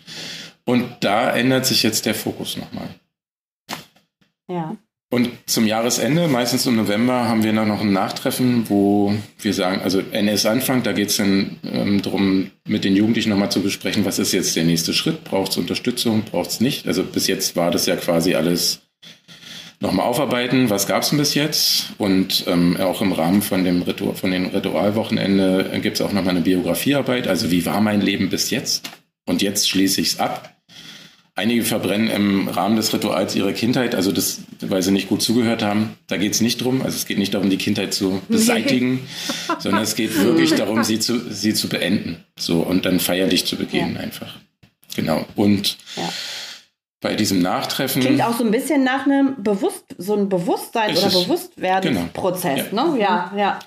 [0.68, 2.90] Und da ändert sich jetzt der Fokus nochmal.
[4.50, 4.76] Ja.
[5.10, 10.02] Und zum Jahresende, meistens im November, haben wir noch ein Nachtreffen, wo wir sagen, also
[10.12, 14.34] NS-Anfang, da geht es dann ähm, darum, mit den Jugendlichen nochmal zu besprechen, was ist
[14.34, 15.24] jetzt der nächste Schritt?
[15.24, 16.24] Braucht es Unterstützung?
[16.24, 16.86] Braucht es nicht?
[16.86, 18.82] Also bis jetzt war das ja quasi alles
[19.80, 21.94] nochmal aufarbeiten, was gab es denn bis jetzt?
[21.98, 26.32] Und ähm, auch im Rahmen von dem Ritual, von den Ritualwochenende gibt es auch nochmal
[26.32, 27.30] eine Biografiearbeit.
[27.30, 28.90] Also wie war mein Leben bis jetzt?
[29.26, 30.57] Und jetzt schließe ich es ab.
[31.38, 35.62] Einige verbrennen im Rahmen des Rituals ihre Kindheit, also das, weil sie nicht gut zugehört
[35.62, 35.96] haben.
[36.08, 36.82] Da geht es nicht drum.
[36.82, 39.08] Also es geht nicht darum, die Kindheit zu beseitigen,
[39.60, 42.24] sondern es geht wirklich darum, sie zu, sie zu beenden.
[42.40, 44.00] So und dann feierlich zu begehen ja.
[44.00, 44.36] einfach.
[44.96, 45.28] Genau.
[45.36, 46.10] Und ja.
[47.02, 48.02] bei diesem Nachtreffen.
[48.02, 52.96] Klingt auch so ein bisschen nach einem Bewusst, so ein Bewusstsein oder Bewusstwerdensprozess, genau.
[52.96, 53.00] ne?
[53.00, 53.60] Ja, ja.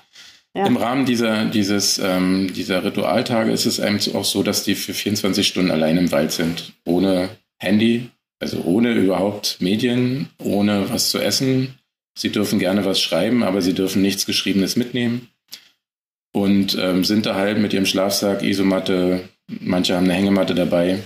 [0.53, 0.65] Ja.
[0.65, 4.93] Im Rahmen dieser, dieses, ähm, dieser Ritualtage ist es einem auch so, dass die für
[4.93, 7.29] 24 Stunden allein im Wald sind, ohne
[7.61, 8.09] Handy,
[8.39, 11.75] also ohne überhaupt Medien, ohne was zu essen.
[12.17, 15.29] Sie dürfen gerne was schreiben, aber sie dürfen nichts Geschriebenes mitnehmen.
[16.33, 20.99] Und ähm, sind da halt mit ihrem Schlafsack, Isomatte, manche haben eine Hängematte dabei.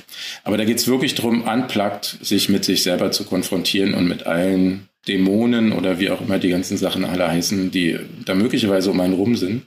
[0.44, 4.26] Aber da geht es wirklich darum, unplugged sich mit sich selber zu konfrontieren und mit
[4.26, 9.00] allen Dämonen oder wie auch immer die ganzen Sachen alle heißen, die da möglicherweise um
[9.02, 9.64] einen rum sind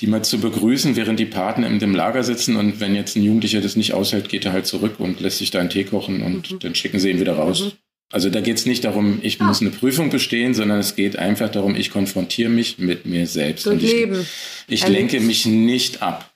[0.00, 3.22] die mal zu begrüßen, während die Partner in dem Lager sitzen und wenn jetzt ein
[3.22, 6.22] Jugendlicher das nicht aushält, geht er halt zurück und lässt sich da einen Tee kochen
[6.22, 6.58] und mhm.
[6.58, 7.64] dann schicken sie ihn wieder raus.
[7.64, 7.72] Mhm.
[8.12, 9.44] Also da geht es nicht darum, ich ah.
[9.44, 13.66] muss eine Prüfung bestehen, sondern es geht einfach darum, ich konfrontiere mich mit mir selbst.
[13.66, 14.26] und ich, Leben.
[14.68, 16.30] ich lenke mich nicht ab.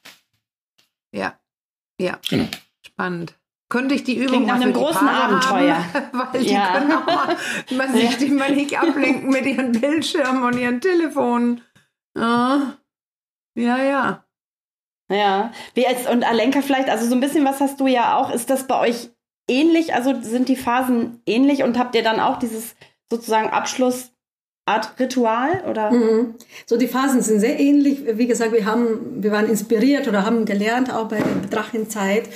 [1.15, 1.39] Ja,
[2.01, 2.19] ja.
[2.29, 2.49] Genau.
[2.85, 3.35] Spannend.
[3.69, 5.77] Könnte ich die Übung Klingt nach einem großen Abenteuer.
[5.95, 6.73] Haben, weil die ja.
[6.73, 7.37] können auch mal,
[7.77, 11.61] man sich die mal nicht ablenken mit ihren Bildschirmen und ihren Telefonen.
[12.17, 12.80] Ja.
[13.61, 14.25] Ja, ja.
[15.11, 15.53] Ja.
[15.75, 18.33] Wie als, und Alenka vielleicht, also so ein bisschen was hast du ja auch.
[18.33, 19.11] Ist das bei euch
[19.49, 19.95] ähnlich?
[19.95, 22.77] Also sind die Phasen ähnlich und habt ihr dann auch dieses
[23.11, 24.13] sozusagen Abschlussart
[24.99, 25.91] Ritual oder?
[25.91, 26.37] Mhm.
[26.65, 28.03] So die Phasen sind sehr ähnlich.
[28.17, 32.29] Wie gesagt, wir haben, wir waren inspiriert oder haben gelernt auch bei der Drachenzeit.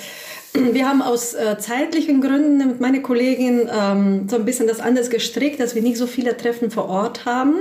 [0.53, 5.11] Wir haben aus äh, zeitlichen Gründen mit meiner Kollegin ähm, so ein bisschen das anders
[5.11, 7.57] gestrickt, dass wir nicht so viele Treffen vor Ort haben.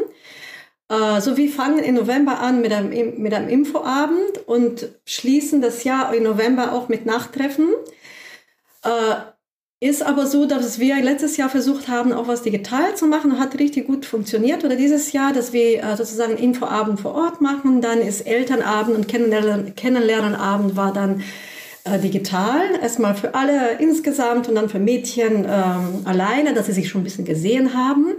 [0.93, 5.83] Äh, so, wir fangen im November an mit einem, mit einem Infoabend und schließen das
[5.83, 7.69] Jahr im November auch mit Nachtreffen.
[8.83, 9.15] Äh,
[9.79, 13.39] ist aber so, dass wir letztes Jahr versucht haben, auch was digital zu machen.
[13.39, 14.63] Hat richtig gut funktioniert.
[14.63, 17.81] Oder dieses Jahr, dass wir äh, sozusagen Infoabend vor Ort machen.
[17.81, 21.23] Dann ist Elternabend und Kennenlernen, Kennenlernabend war dann
[22.01, 22.61] digital.
[22.81, 27.03] Erstmal für alle insgesamt und dann für Mädchen ähm, alleine, dass sie sich schon ein
[27.03, 28.15] bisschen gesehen haben.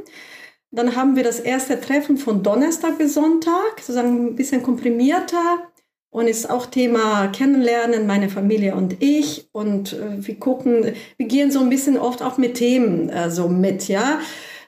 [0.74, 5.68] Dann haben wir das erste Treffen von Donnerstag bis Sonntag, sozusagen ein bisschen komprimierter
[6.10, 9.48] und ist auch Thema Kennenlernen, meine Familie und ich.
[9.52, 13.48] Und äh, wir gucken, wir gehen so ein bisschen oft auch mit Themen äh, so
[13.48, 14.20] mit, ja.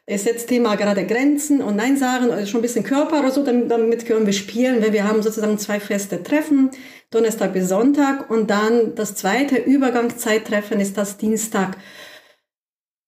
[0.09, 3.42] Ist jetzt Thema gerade Grenzen und Nein sagen, oder schon ein bisschen Körper oder so,
[3.42, 6.70] dann, damit können wir spielen, weil wir haben sozusagen zwei feste Treffen,
[7.11, 11.76] Donnerstag bis Sonntag und dann das zweite Übergangszeittreffen ist das Dienstag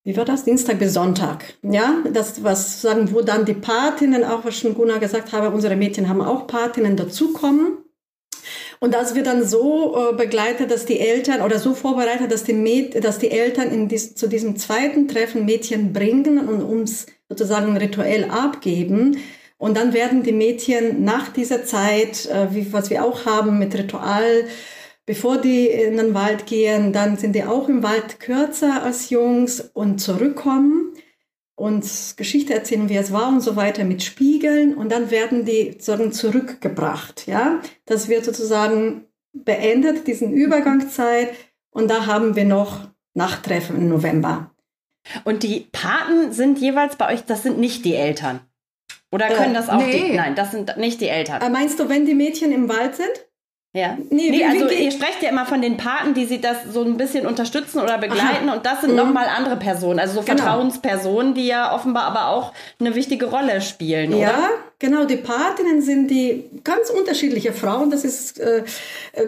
[0.08, 0.44] wie war das?
[0.44, 1.44] Dienstag bis Sonntag.
[1.62, 5.76] Ja, das was sagen, wo dann die Patinnen, auch was schon Gunnar gesagt habe, unsere
[5.76, 7.76] Mädchen haben auch Patinnen dazukommen.
[8.80, 12.54] Und das wird dann so äh, begleitet, dass die Eltern oder so vorbereitet, dass die,
[12.54, 18.30] Mäd dass die Eltern dies, zu diesem zweiten Treffen Mädchen bringen und uns sozusagen rituell
[18.30, 19.18] abgeben,
[19.58, 23.74] Und dann werden die Mädchen nach dieser Zeit, äh, wie, was wir auch haben mit
[23.74, 24.44] Ritual,
[25.08, 29.58] bevor die in den Wald gehen, dann sind die auch im Wald kürzer als Jungs
[29.72, 30.92] und zurückkommen
[31.54, 35.72] uns Geschichte erzählen, wie es war und so weiter mit Spiegeln und dann werden die
[35.72, 37.26] sozusagen zurückgebracht.
[37.26, 41.30] Ja, das wird sozusagen beendet, diesen Übergangszeit
[41.70, 44.50] und da haben wir noch Nachttreffen im November.
[45.24, 48.40] Und die Paten sind jeweils bei euch, das sind nicht die Eltern.
[49.10, 50.10] Oder können das auch nee.
[50.10, 50.16] die?
[50.16, 51.40] Nein, das sind nicht die Eltern.
[51.40, 53.27] Äh, Meinst du, wenn die Mädchen im Wald sind?
[53.74, 53.98] Ja.
[54.10, 56.96] Nee, Nee, also ihr sprecht ja immer von den Paten, die sie das so ein
[56.96, 60.26] bisschen unterstützen oder begleiten und das sind nochmal andere Personen, also so Mhm.
[60.26, 60.38] Genau.
[60.42, 64.48] Vertrauenspersonen, die ja offenbar aber auch eine wichtige Rolle spielen, oder?
[64.80, 65.06] Genau.
[65.06, 67.90] Die Patinnen sind die ganz unterschiedliche Frauen.
[67.90, 68.62] Das ist, äh,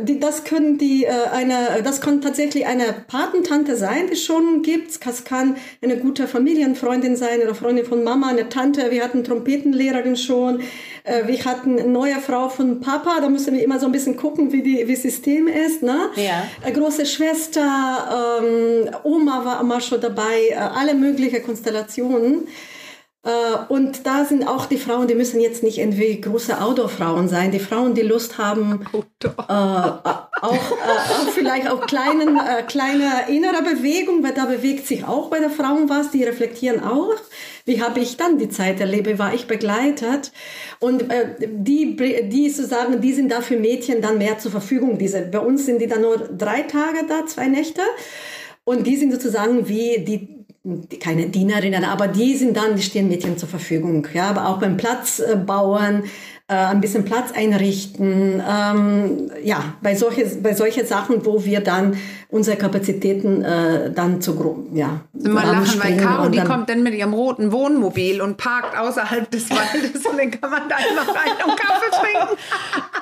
[0.01, 5.05] die, das können die äh, eine, das kann tatsächlich eine Patentante sein, die schon gibt.
[5.05, 8.92] Das kann eine gute Familienfreundin sein, eine Freundin von Mama, eine Tante.
[8.92, 10.61] Wir hatten Trompetenlehrerin schon.
[11.03, 13.20] Äh, wir hatten eine neue Frau von Papa.
[13.20, 15.82] Da müssen wir immer so ein bisschen gucken, wie die, wie das System ist.
[15.82, 16.11] Ne?
[16.14, 16.46] Ja.
[16.62, 20.51] Eine große Schwester, ähm, Oma war immer schon dabei.
[20.51, 22.46] Äh, alle möglichen Konstellationen.
[23.22, 23.30] Äh,
[23.68, 27.50] Und da sind auch die Frauen, die müssen jetzt nicht irgendwie große Outdoor-Frauen sein.
[27.50, 33.62] Die Frauen, die Lust haben, äh, auch, äh, auch vielleicht auch kleinen, äh, kleine innere
[33.62, 37.14] Bewegung, weil da bewegt sich auch bei der Frauen was, die reflektieren auch.
[37.66, 39.18] Wie habe ich dann die Zeit erlebt?
[39.18, 40.32] War ich begleitet?
[40.78, 41.96] Und äh, die,
[42.28, 44.96] die sozusagen, die sind da für Mädchen dann mehr zur Verfügung.
[44.96, 47.82] Diese, bei uns sind die dann nur drei Tage da, zwei Nächte.
[48.64, 50.39] Und die sind sozusagen wie die
[51.00, 54.06] keine Dienerinnen, aber die sind dann, die stehen Mädchen zur Verfügung.
[54.12, 56.04] Ja, aber auch beim Platz bauen,
[56.48, 58.42] äh, ein bisschen Platz einrichten.
[58.46, 61.96] Ähm, ja, bei solche, bei solche Sachen, wo wir dann
[62.30, 66.94] unsere Kapazitäten äh, dann zu gro- ja, Mal lachen, weil Caro, die kommt dann mit
[66.94, 71.32] ihrem roten Wohnmobil und parkt außerhalb des Waldes und dann kann man da einfach rein
[71.46, 72.36] und Kaffee trinken.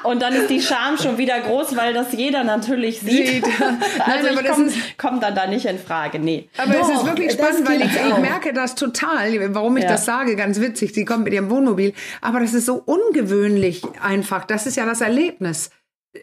[0.04, 3.26] Und dann ist die Scham schon wieder groß, weil das jeder natürlich sieht.
[3.28, 3.44] Sieht.
[3.60, 4.58] Nein, also aber ich das
[4.96, 6.48] komm dann da nicht in Frage, nee.
[6.56, 9.90] Aber es ist Doch, wirklich spannend, weil ich, ich merke das total, warum ich Ja.
[9.90, 10.92] das sage, ganz witzig.
[10.94, 11.92] Sie kommt mit ihrem Wohnmobil.
[12.20, 14.44] Aber das ist so ungewöhnlich einfach.
[14.44, 15.70] Das ist ja das Erlebnis.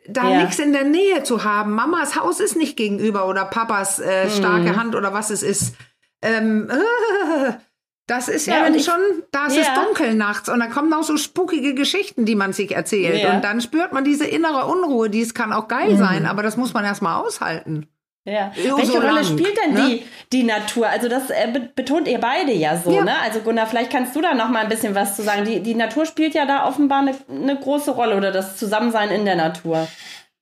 [0.07, 0.41] Da Ja.
[0.43, 1.71] nichts in der Nähe zu haben.
[1.73, 4.75] Mamas Haus ist nicht gegenüber oder Papas äh, starke Mhm.
[4.75, 5.75] Hand oder was es ist.
[6.21, 6.75] Ähm, äh,
[8.07, 8.99] das ist ja, Ja, ich- schon,
[9.31, 9.83] da ist es Ja.
[9.83, 13.21] dunkel nachts und da kommen auch so spukige Geschichten, die man sich erzählt.
[13.21, 13.33] Ja.
[13.35, 15.97] Und dann spürt man diese innere Unruhe, die es kann auch geil Mhm.
[15.97, 17.87] sein, aber das muss man erstmal aushalten.
[18.27, 18.51] Ja.
[18.55, 19.87] So Welche Rolle lang, spielt denn ne?
[19.87, 20.03] die,
[20.33, 20.87] die Natur?
[20.89, 23.03] Also das äh, be betont ihr beide ja so, Ja.
[23.03, 23.13] ne?
[23.21, 25.45] Also Gunnar, vielleicht kannst du da noch mal ein bisschen was zu sagen.
[25.45, 29.25] Die, die Natur spielt ja da offenbar eine, eine große Rolle oder das Zusammensein in
[29.25, 29.87] der Natur.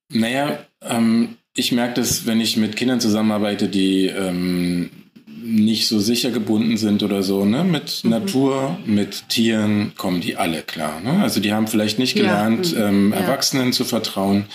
[0.09, 4.89] Naja, ähm, ich merke das, wenn ich mit Kindern zusammenarbeite, die ähm,
[5.45, 7.65] nicht so sicher gebunden sind oder so, ne?
[7.65, 11.01] Mit Natur, mit Tieren kommen die alle klar.
[11.01, 11.21] Ne?
[11.21, 12.23] Also die haben vielleicht nicht Ja.
[12.23, 14.45] gelernt, ähm, Erwachsenen zu vertrauen,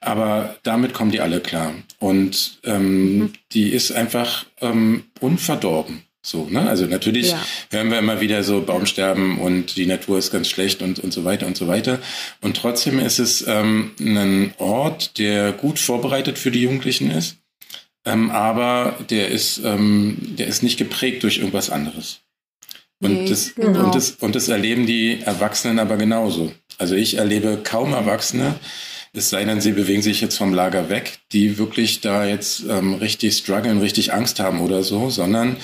[0.00, 1.72] aber damit kommen die alle klar.
[1.98, 6.02] Und ähm, die ist einfach ähm, unverdorben.
[6.22, 6.68] So, ne?
[6.68, 7.42] Also natürlich Ja.
[7.70, 11.24] hören wir immer wieder so Baumsterben und die Natur ist ganz schlecht und, und so
[11.24, 11.98] weiter und so weiter.
[12.42, 17.36] Und trotzdem ist es ähm, ein Ort, der gut vorbereitet für die Jugendlichen ist,
[18.04, 22.20] ähm, aber der ist, ähm, der ist nicht geprägt durch irgendwas anderes.
[23.02, 23.84] Und, Nee, das, genau.
[23.86, 26.52] und, das, und das erleben die Erwachsenen aber genauso.
[26.76, 28.56] Also ich erlebe kaum Erwachsene,
[29.12, 32.94] es sei denn, sie bewegen sich jetzt vom Lager weg, die wirklich da jetzt ähm,
[32.94, 35.56] richtig strugglen, richtig Angst haben oder so, sondern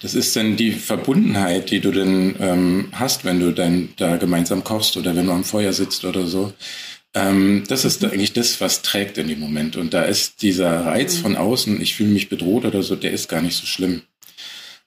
[0.00, 4.64] das ist dann die Verbundenheit, die du dann ähm, hast, wenn du dann da gemeinsam
[4.64, 6.52] kochst oder wenn du am Feuer sitzt oder so.
[7.14, 9.76] Ähm, das ist eigentlich das, was trägt in dem Moment.
[9.76, 13.28] Und da ist dieser Reiz von außen, ich fühle mich bedroht oder so, der ist
[13.28, 14.02] gar nicht so schlimm.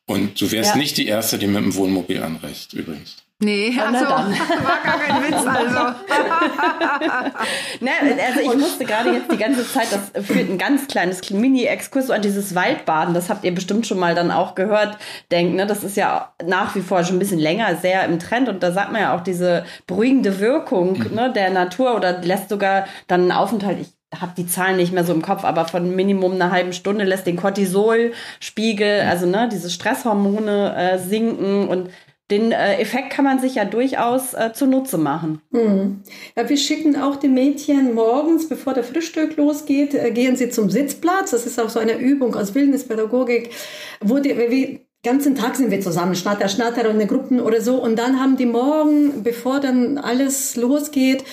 [0.06, 0.78] Und du wärst Ja.
[0.78, 3.18] nicht die Erste, die mit dem Wohnmobil anreist, übrigens.
[3.44, 4.32] Nee, na also, dann.
[4.64, 5.96] war gar kein Witz, also.
[7.80, 7.92] Ne,
[8.28, 12.14] also ich musste gerade jetzt die ganze Zeit, das führt ein ganz kleines Mini-Exkurs so
[12.14, 14.98] an dieses Waldbaden, das habt ihr bestimmt schon mal dann auch gehört,
[15.32, 15.66] denken, ne?
[15.66, 18.72] das ist ja nach wie vor schon ein bisschen länger sehr im Trend und da
[18.72, 23.32] sagt man ja auch diese beruhigende Wirkung ne, der Natur oder lässt sogar dann einen
[23.32, 26.74] Aufenthalt, ich habe die Zahlen nicht mehr so im Kopf, aber von Minimum einer halben
[26.74, 31.90] Stunde lässt den Cortisolspiegel, also ne, diese Stresshormone äh, sinken und
[32.32, 35.42] den äh, Effekt kann man sich ja durchaus äh, zunutze machen.
[35.52, 36.02] Hm.
[36.36, 40.70] Ja, wir schicken auch die Mädchen morgens, bevor der Frühstück losgeht, äh, gehen sie zum
[40.70, 41.32] Sitzplatz.
[41.32, 43.52] Das ist auch so eine Übung aus Wildnispädagogik,
[44.00, 47.82] wo die, wir ganzen Tag sind wir zusammen, Schnatter, Schnatter und in Gruppen oder so.
[47.82, 51.24] Und dann haben die morgen, bevor dann alles losgeht,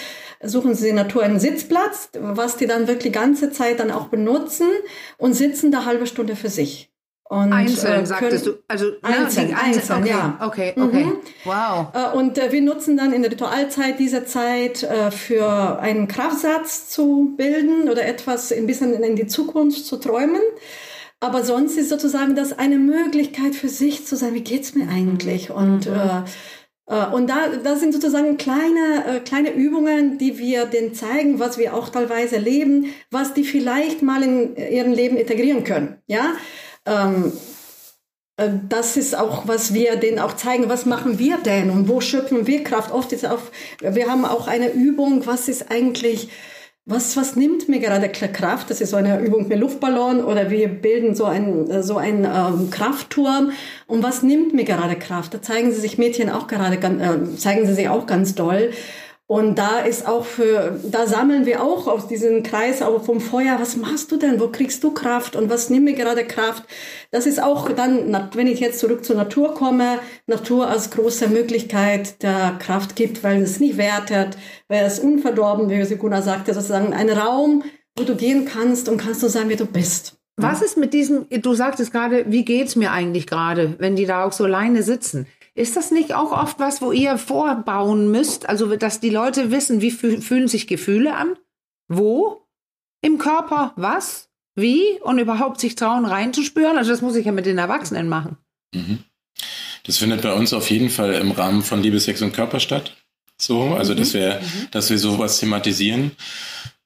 [0.42, 4.68] suchen sie in Natur einen Sitzplatz, was die dann wirklich ganze Zeit dann auch benutzen
[5.16, 6.90] und sitzen da halbe Stunde für sich.
[7.28, 8.52] Und, einzeln, äh, sagtest du.
[8.68, 10.38] Also ne, einzeln, einzeln, einzeln okay, ja.
[10.40, 11.04] Okay, okay.
[11.04, 11.16] Mhm.
[11.44, 11.88] Wow.
[11.92, 16.88] Äh, und äh, wir nutzen dann in der Ritualzeit diese Zeit äh, für einen Kraftsatz
[16.88, 20.40] zu bilden oder etwas ein bisschen in die Zukunft zu träumen.
[21.20, 25.50] Aber sonst ist sozusagen das eine Möglichkeit für sich zu sagen, wie geht's mir eigentlich?
[25.50, 25.94] Und mhm.
[25.94, 26.22] äh,
[26.88, 31.58] äh, und da, das sind sozusagen kleine, äh, kleine Übungen, die wir denen zeigen, was
[31.58, 35.98] wir auch teilweise leben, was die vielleicht mal in ihrem Leben integrieren können.
[36.06, 36.32] Ja,
[36.88, 37.32] ähm,
[38.36, 42.00] äh, das ist auch, was wir denen auch zeigen, was machen wir denn und wo
[42.00, 42.92] schöpfen wir Kraft.
[42.92, 43.40] Oft ist auch,
[43.80, 46.30] wir haben auch eine Übung, was ist eigentlich
[46.90, 48.70] was, was nimmt mir gerade Kraft?
[48.70, 52.70] Das ist so eine Übung mit Luftballon oder wir bilden so einen so einen ähm,
[52.70, 53.50] Kraftturm.
[53.86, 55.34] Und was nimmt mir gerade Kraft?
[55.34, 58.70] Da zeigen sie sich Mädchen auch gerade, äh, zeigen sie sich auch ganz doll.
[59.30, 63.58] Und da ist auch für, da sammeln wir auch aus diesem Kreis auch vom Feuer,
[63.60, 64.40] was machst du denn?
[64.40, 65.36] Wo kriegst du Kraft?
[65.36, 66.64] Und was nimmt mir gerade Kraft?
[67.10, 72.22] Das ist auch dann, wenn ich jetzt zurück zur Natur komme, Natur als große Möglichkeit
[72.22, 77.10] der Kraft gibt, weil es nicht wertet, weil es unverdorben, wie Siguna sagte, sozusagen ein
[77.10, 77.64] Raum,
[77.98, 80.16] wo du gehen kannst und kannst du sein, wie du bist.
[80.38, 84.24] Was ist mit diesem, du sagtest gerade, wie geht's mir eigentlich gerade, wenn die da
[84.24, 85.26] auch so alleine sitzen?
[85.58, 88.48] Ist das nicht auch oft was, wo ihr vorbauen müsst?
[88.48, 91.34] Also, dass die Leute wissen, wie fühlen sich Gefühle an?
[91.88, 92.46] Wo?
[93.02, 93.72] Im Körper?
[93.74, 94.28] Was?
[94.54, 95.00] Wie?
[95.02, 96.78] Und überhaupt sich trauen, reinzuspüren?
[96.78, 98.36] Also, das muss ich ja mit den Erwachsenen machen.
[98.72, 99.00] Mhm.
[99.82, 102.96] Das findet bei uns auf jeden Fall im Rahmen von Liebe, Sex und Körper statt.
[103.36, 103.98] So, also, mhm.
[103.98, 104.68] dass wir, mhm.
[104.70, 106.12] dass wir sowas thematisieren.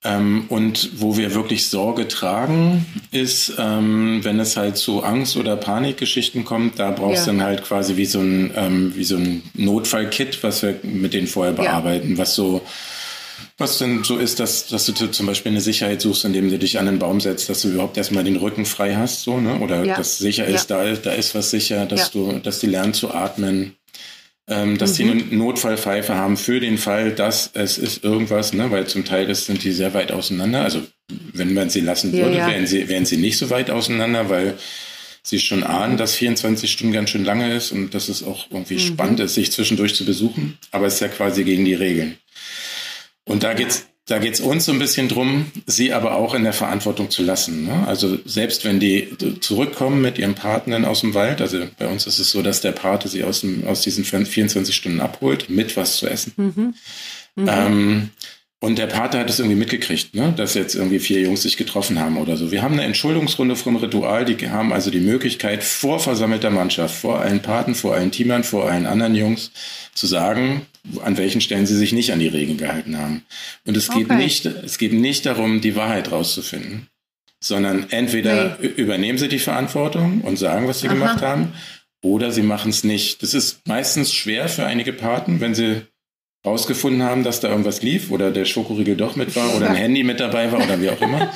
[0.05, 5.57] Ähm, und wo wir wirklich Sorge tragen, ist, ähm, wenn es halt zu Angst- oder
[5.57, 7.37] Panikgeschichten kommt, da brauchst du ja.
[7.37, 11.29] dann halt quasi wie so ein, ähm, wie so ein Notfallkit, was wir mit denen
[11.29, 12.19] vorher bearbeiten, ja.
[12.19, 12.63] was so,
[13.59, 16.81] was denn so ist, dass, dass du zum Beispiel eine Sicherheit suchst, indem du dich
[16.81, 19.61] an den Baum setzt, dass du überhaupt erstmal den Rücken frei hast, so, ne?
[19.61, 19.97] Oder ja.
[19.97, 23.77] dass sicher ist, da, da ist was sicher, dass du, dass die lernen zu atmen,
[24.49, 25.05] ähm, dass mhm.
[25.05, 28.71] die eine Notfallpfeife haben für den Fall, dass es ist irgendwas, ne?
[28.71, 30.63] weil zum Teil ist, sind die sehr weit auseinander.
[30.63, 30.83] Also
[31.33, 32.55] wenn man sie lassen würde, ja, ja.
[32.55, 34.59] Wären, sie, wären sie nicht so weit auseinander, weil
[35.23, 38.75] sie schon ahnen, dass 24 Stunden ganz schön lange ist und dass es auch irgendwie
[38.75, 38.81] mhm.
[38.81, 40.59] spannend ist, sich zwischendurch zu besuchen.
[40.73, 42.19] Aber es ist ja quasi gegen die Regeln.
[43.25, 46.43] Und da geht's da geht es uns so ein bisschen drum, sie aber auch in
[46.43, 47.67] der Verantwortung zu lassen.
[47.67, 47.87] Ne?
[47.87, 49.09] Also selbst wenn die
[49.41, 52.73] zurückkommen mit ihren Partnern aus dem Wald, also bei uns ist es so, dass der
[52.73, 56.33] Pate sie aus, dem, aus diesen 24 Stunden abholt, mit was zu essen.
[56.37, 56.75] Mhm.
[57.37, 57.49] Mhm.
[57.49, 58.11] Ähm,
[58.59, 60.33] und der Pater hat es irgendwie mitgekriegt, ne?
[60.37, 62.53] dass jetzt irgendwie vier Jungs sich getroffen haben oder so.
[62.53, 67.21] Wir haben eine Entschuldigungsrunde vom Ritual, die haben also die Möglichkeit, vor versammelter Mannschaft, vor
[67.21, 69.51] allen Paten, vor allen Teamern, vor allen anderen Jungs
[69.95, 70.67] zu sagen,
[71.03, 73.23] an welchen Stellen sie sich nicht an die Regeln gehalten haben.
[73.65, 76.89] Und es geht nicht, es geht nicht darum, die Wahrheit rauszufinden,
[77.41, 78.67] sondern entweder nee.
[78.69, 80.95] übernehmen sie die Verantwortung und sagen, was sie Aha.
[80.95, 81.53] gemacht haben,
[82.05, 83.23] oder sie machen es nicht.
[83.23, 85.83] Das ist meistens schwer für einige Paten, wenn sie
[86.45, 90.03] rausgefunden haben, dass da irgendwas lief oder der Schokoriegel doch mit war oder ein Handy
[90.03, 91.33] mit dabei war oder wie auch immer.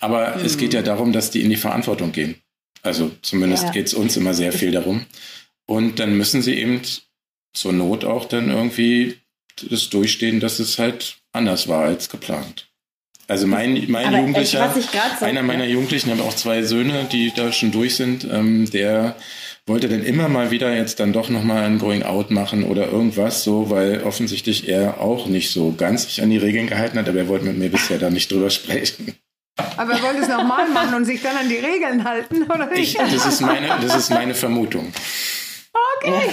[0.00, 0.46] Aber hm.
[0.46, 2.36] es geht ja darum, dass die in die Verantwortung gehen.
[2.82, 3.70] Also zumindest ja.
[3.70, 5.04] geht es uns immer sehr viel darum.
[5.66, 6.80] Und dann müssen sie eben
[7.52, 9.18] zur Not auch dann irgendwie
[9.70, 12.68] das durchstehen, dass es halt anders war als geplant.
[13.28, 17.70] Also mein, mein Jugendlicher, echt, einer meiner Jugendlichen, haben auch zwei Söhne, die da schon
[17.70, 19.16] durch sind, ähm, der
[19.64, 23.44] wollte dann immer mal wieder jetzt dann doch nochmal ein Going Out machen oder irgendwas
[23.44, 27.18] so, weil offensichtlich er auch nicht so ganz sich an die Regeln gehalten hat, aber
[27.18, 29.14] er wollte mit mir bisher da nicht drüber sprechen.
[29.76, 32.94] Aber er wollte es nochmal machen und sich dann an die Regeln halten, oder nicht?
[32.94, 34.92] Ich, das, ist meine, das ist meine Vermutung.
[35.74, 36.28] Okay.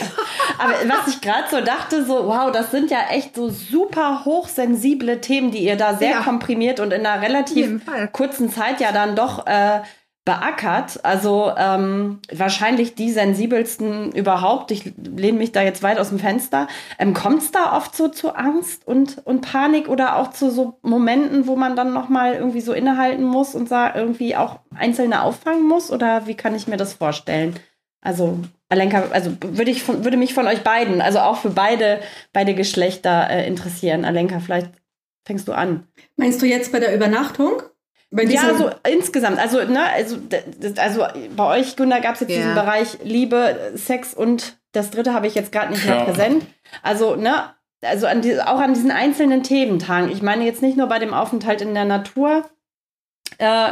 [0.57, 5.21] Aber was ich gerade so dachte, so, wow, das sind ja echt so super hochsensible
[5.21, 6.21] Themen, die ihr da sehr ja.
[6.21, 7.81] komprimiert und in einer relativ
[8.11, 9.81] kurzen Zeit ja dann doch äh,
[10.25, 11.03] beackert.
[11.03, 14.71] Also ähm, wahrscheinlich die sensibelsten überhaupt.
[14.71, 16.67] Ich lehne mich da jetzt weit aus dem Fenster.
[16.99, 20.77] Ähm, Kommt es da oft so zu Angst und, und Panik oder auch zu so
[20.81, 25.91] Momenten, wo man dann nochmal irgendwie so innehalten muss und irgendwie auch Einzelne auffangen muss?
[25.91, 27.55] Oder wie kann ich mir das vorstellen?
[28.01, 28.39] Also
[28.69, 31.99] Alenka, also würde ich von, würde mich von euch beiden, also auch für beide,
[32.33, 34.05] beide Geschlechter äh, interessieren.
[34.05, 34.71] Alenka, vielleicht
[35.25, 35.87] fängst du an.
[36.15, 37.61] Meinst du jetzt bei der Übernachtung?
[38.33, 39.37] ja, so insgesamt.
[39.37, 40.17] Also, ne, also,
[40.77, 42.37] also bei euch, Gunnar, gab es jetzt ja.
[42.37, 46.45] diesen Bereich Liebe, Sex und das dritte habe ich jetzt gerade nicht mehr präsent.
[46.81, 50.11] Also, ne, also an die, auch an diesen einzelnen Thementagen.
[50.11, 52.49] Ich meine jetzt nicht nur bei dem Aufenthalt in der Natur.
[53.39, 53.71] Äh,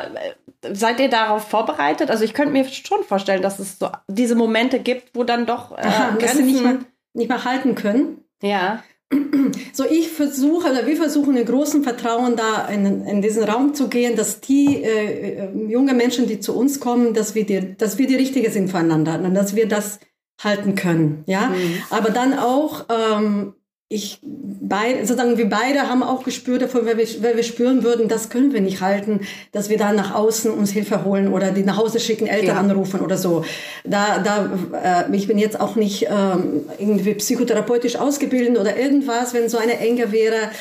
[0.74, 2.10] seid ihr darauf vorbereitet?
[2.10, 5.72] Also ich könnte mir schon vorstellen, dass es so diese Momente gibt, wo dann doch
[5.78, 6.80] äh, Aha, Grenzen nicht mehr,
[7.14, 8.24] nicht mehr halten können.
[8.42, 8.82] Ja.
[9.74, 13.90] so ich versuche oder wir versuchen in großem Vertrauen da in, in diesen Raum zu
[13.90, 17.98] gehen, dass die äh, äh, junge Menschen, die zu uns kommen, dass wir die, dass
[17.98, 20.00] wir die Richtige sind füreinander und dass wir das
[20.42, 21.48] halten können, ja.
[21.48, 21.82] Mhm.
[21.90, 23.54] Aber dann auch ähm,
[23.90, 28.10] ich beide, sozusagen wir beide haben auch gespürt davon, weil wir, weil wir spüren würden,
[28.10, 29.22] das können wir nicht halten,
[29.54, 32.60] dass wir da nach außen uns Hilfe holen oder die nach Hause schicken, Eltern ja.
[32.60, 33.46] anrufen oder so.
[33.86, 39.48] Da, da, äh, ich bin jetzt auch nicht ähm, irgendwie psychotherapeutisch ausgebildet oder irgendwas, wenn
[39.48, 40.52] so eine Enge wäre.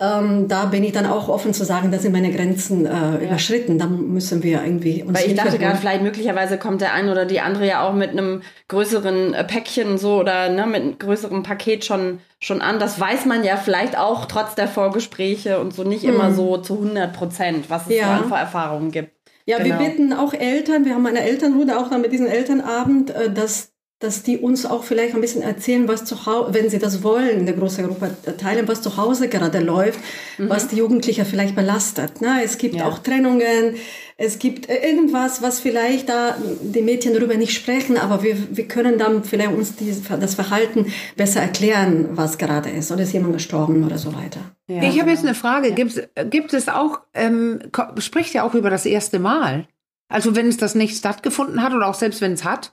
[0.00, 3.18] Ähm, da bin ich dann auch offen zu sagen, da sind meine Grenzen äh, ja.
[3.20, 3.78] überschritten.
[3.78, 7.26] Da müssen wir irgendwie uns Weil ich dachte gerade, vielleicht möglicherweise kommt der eine oder
[7.26, 11.44] die andere ja auch mit einem größeren äh, Päckchen so oder ne, mit einem größeren
[11.44, 12.80] Paket schon schon an.
[12.80, 16.10] Das weiß man ja vielleicht auch trotz der Vorgespräche und so nicht mhm.
[16.10, 18.16] immer so zu 100 Prozent, was es ja.
[18.16, 19.12] an Vorerfahrungen gibt.
[19.46, 19.78] Ja, genau.
[19.78, 23.73] wir bitten auch Eltern, wir haben eine Elternrude auch dann mit diesem Elternabend, äh, dass
[24.04, 27.40] dass die uns auch vielleicht ein bisschen erzählen, was zu Hause, wenn sie das wollen,
[27.40, 29.98] in der großen Gruppe teilen, was zu Hause gerade läuft,
[30.38, 30.50] mhm.
[30.50, 32.20] was die Jugendlichen vielleicht belastet.
[32.20, 32.42] Ne?
[32.44, 32.86] Es gibt ja.
[32.86, 33.76] auch Trennungen,
[34.16, 38.96] es gibt irgendwas, was vielleicht da die Mädchen darüber nicht sprechen, aber wir, wir können
[38.96, 42.92] dann vielleicht uns die, das Verhalten besser erklären, was gerade ist.
[42.92, 44.38] Oder ist jemand gestorben oder so weiter.
[44.68, 44.84] Ja.
[44.84, 45.70] Ich habe jetzt eine Frage.
[45.70, 45.74] Ja.
[45.74, 47.58] Gibt, gibt es auch, ähm,
[47.98, 49.66] spricht ja auch über das erste Mal?
[50.08, 52.72] Also wenn es das nicht stattgefunden hat oder auch selbst wenn es hat,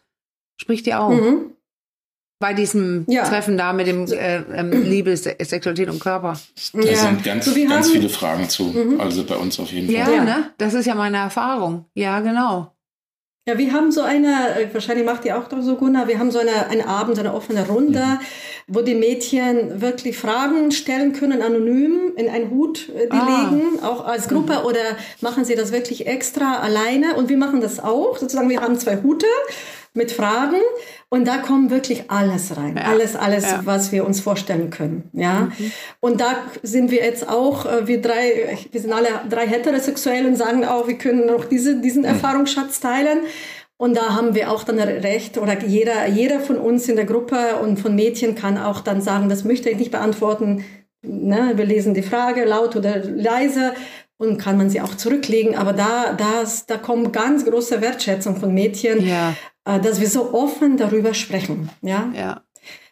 [0.58, 1.10] Spricht ihr auch?
[1.10, 1.52] Mhm.
[2.39, 3.24] Bei diesem ja.
[3.24, 6.39] Treffen da mit dem äh, ähm, Liebe, Sexualität und Körper.
[6.74, 6.95] Da ja.
[6.95, 8.64] sind ganz, so ganz viele Fragen zu.
[8.64, 8.99] Mhm.
[8.99, 10.16] Also bei uns auf jeden Fall.
[10.16, 10.52] Ja, ne?
[10.58, 11.86] Das ist ja meine Erfahrung.
[11.93, 12.72] Ja, genau.
[13.47, 16.30] Ja, wir haben so eine, äh, wahrscheinlich macht ihr auch doch so, Gunnar, wir haben
[16.30, 18.20] so eine, einen Abend, so eine offene Runde, mhm.
[18.68, 23.49] wo die Mädchen wirklich Fragen stellen können, anonym in einen Hut, äh, die ah.
[23.49, 24.66] legen, auch als Gruppe, mhm.
[24.66, 27.16] oder machen sie das wirklich extra alleine?
[27.16, 29.26] Und wir machen das auch, sozusagen, wir haben zwei Hute
[29.94, 30.62] mit Fragen
[31.10, 32.78] und da kommt wirklich alles rein.
[32.78, 32.84] Ja.
[32.84, 33.62] Alles, alles, ja.
[33.66, 35.10] was wir uns vorstellen können.
[35.12, 35.52] Ja.
[35.58, 35.72] Mhm.
[36.00, 40.38] Und da sind wir jetzt auch, äh, wir drei, wir sind alle drei heterosexuell und
[40.38, 42.10] sagen auch, wir können noch diese, diesen mhm.
[42.10, 43.20] Erfahrungsschatz teilen.
[43.76, 47.56] Und da haben wir auch dann recht, oder jeder, jeder von uns in der Gruppe
[47.64, 50.64] und von Mädchen kann auch dann sagen, das möchte ich nicht beantworten.
[51.02, 51.54] Ne?
[51.56, 53.74] Wir lesen die Frage laut oder leise
[54.22, 55.56] und kann man sie auch zurücklegen.
[55.56, 59.34] Aber da, das, da kommt ganz große Wertschätzung von Mädchen, ja.
[59.72, 61.69] Äh, dass wir so offen darüber sprechen.
[61.82, 62.11] Ja.
[62.15, 62.41] ja.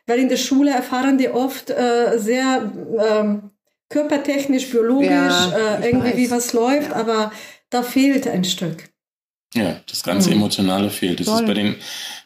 [0.07, 3.51] Weil in der Schule erfahren die oft äh, sehr ähm,
[3.89, 6.17] körpertechnisch, biologisch ja, äh, irgendwie, weiß.
[6.17, 6.95] wie was läuft, ja.
[6.95, 7.31] aber
[7.69, 8.89] da fehlt ein Stück.
[9.55, 10.37] Ja, das ganze mhm.
[10.37, 11.19] Emotionale fehlt.
[11.19, 11.37] Das Toll.
[11.37, 11.75] ist bei den,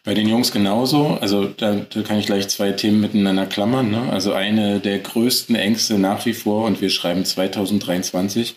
[0.04, 1.18] bei den Jungs genauso.
[1.22, 3.92] Also da, da kann ich gleich zwei Themen miteinander klammern.
[3.92, 4.12] Ne?
[4.12, 8.56] Also eine der größten Ängste nach wie vor, und wir schreiben 2023,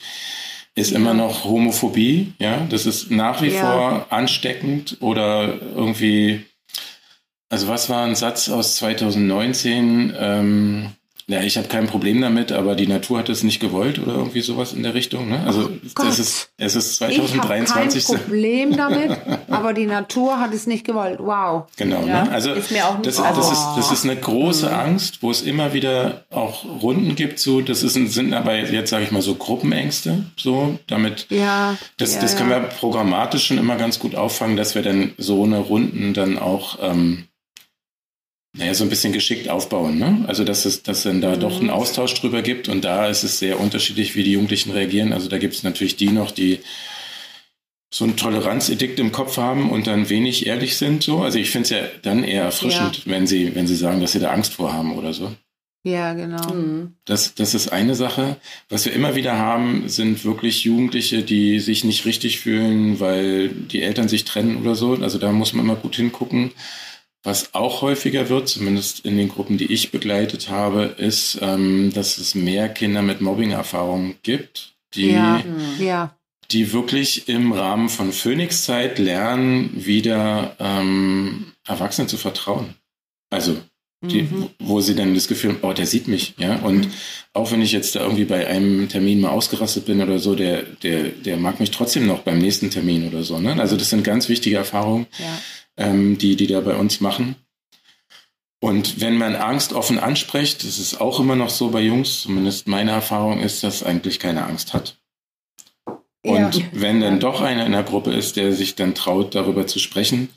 [0.77, 0.99] ist ja.
[0.99, 2.35] immer noch Homophobie.
[2.39, 3.61] Ja, das ist nach wie ja.
[3.61, 6.45] vor ansteckend oder irgendwie.
[7.49, 10.15] Also was war ein Satz aus 2019?
[10.19, 10.93] Ähm,
[11.29, 14.43] ja, ich habe kein Problem damit, aber die Natur hat es nicht gewollt oder irgendwie
[14.43, 15.29] sowas in der Richtung.
[15.29, 15.43] Ne?
[15.45, 17.99] Also oh das ist, es ist 2023.
[17.99, 19.19] Ich habe kein Problem damit,
[19.51, 21.19] aber die Natur hat es nicht gewollt.
[21.19, 21.65] Wow.
[21.77, 22.07] Genau.
[22.07, 22.31] Ja, ne?
[22.31, 24.75] Also ist mir auch nicht das, das, ist, das ist eine große mhm.
[24.75, 27.41] Angst, wo es immer wieder auch Runden gibt.
[27.41, 30.27] So, das ist, sind aber jetzt sage ich mal so Gruppenängste.
[30.37, 31.27] So, damit.
[31.31, 31.77] Ja.
[31.97, 35.43] Das, ja, das können wir programmatisch schon immer ganz gut auffangen, dass wir dann so
[35.43, 37.25] eine Runden dann auch ähm,
[38.57, 39.99] naja, so ein bisschen geschickt aufbauen.
[39.99, 40.25] Ne?
[40.27, 41.41] Also, dass es dass dann da mhm.
[41.41, 45.13] doch einen Austausch drüber gibt und da ist es sehr unterschiedlich, wie die Jugendlichen reagieren.
[45.13, 46.61] Also da gibt es natürlich die noch, die
[47.91, 51.03] so ein Toleranzedikt im Kopf haben und dann wenig ehrlich sind.
[51.03, 51.23] So.
[51.23, 53.13] Also ich finde es ja dann eher erfrischend, ja.
[53.13, 55.33] wenn sie, wenn sie sagen, dass sie da Angst vor haben oder so.
[55.85, 56.53] Ja, genau.
[56.53, 56.95] Mhm.
[57.05, 58.39] Das, das ist eine Sache.
[58.69, 63.83] Was wir immer wieder haben, sind wirklich Jugendliche, die sich nicht richtig fühlen, weil die
[63.83, 64.95] Eltern sich trennen oder so.
[64.95, 66.51] Also da muss man immer gut hingucken.
[67.27, 72.19] Was auch häufiger wird, zumindest in den Gruppen, die ich begleitet habe, ist, ähm, dass
[72.19, 75.43] es mehr Kinder mit Mobbing-Erfahrungen gibt, die, ja,
[75.81, 76.17] ja.
[76.53, 82.77] die wirklich im Rahmen von Phoenix-Zeit lernen, wieder ähm, Erwachsenen zu vertrauen.
[83.29, 83.57] Also
[84.05, 84.51] die, mhm.
[84.61, 86.55] wo sie dann das Gefühl haben, oh, der sieht mich, ja.
[86.61, 86.93] Und mhm.
[87.33, 90.63] auch wenn ich jetzt da irgendwie bei einem Termin mal ausgerastet bin oder so, der,
[90.63, 93.41] der, der mag mich trotzdem noch beim nächsten Termin oder so.
[93.41, 93.59] Ne?
[93.59, 95.09] Also das sind ganz wichtige Erfahrungen.
[95.19, 95.39] Ja
[95.77, 97.37] ähm, die, die da bei uns machen.
[98.61, 102.67] Und wenn man Angst offen anspricht, das ist auch immer noch so bei Jungs, zumindest
[102.67, 104.99] meine Erfahrung ist, dass eigentlich keine Angst hat.
[106.23, 106.65] Und ja.
[106.73, 110.31] wenn dann doch einer in der Gruppe ist, der sich dann traut, darüber zu sprechen,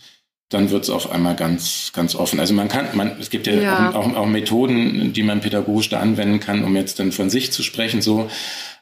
[0.50, 2.40] dann wird es auf einmal ganz, ganz offen.
[2.40, 3.90] Also man kann, man, es gibt ja, ja.
[3.92, 7.52] Auch, auch, auch, Methoden, die man pädagogisch da anwenden kann, um jetzt dann von sich
[7.52, 8.30] zu sprechen, so.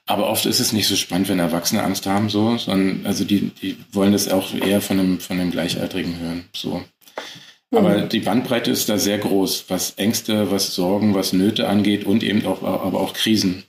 [0.07, 3.51] Aber oft ist es nicht so spannend, wenn Erwachsene Angst haben, so, sondern also die,
[3.61, 6.45] die wollen das auch eher von einem, von einem Gleichaltrigen hören.
[6.55, 6.83] So.
[7.71, 12.23] Aber die Bandbreite ist da sehr groß, was Ängste, was Sorgen, was Nöte angeht und
[12.23, 13.65] eben auch, aber auch Krisen.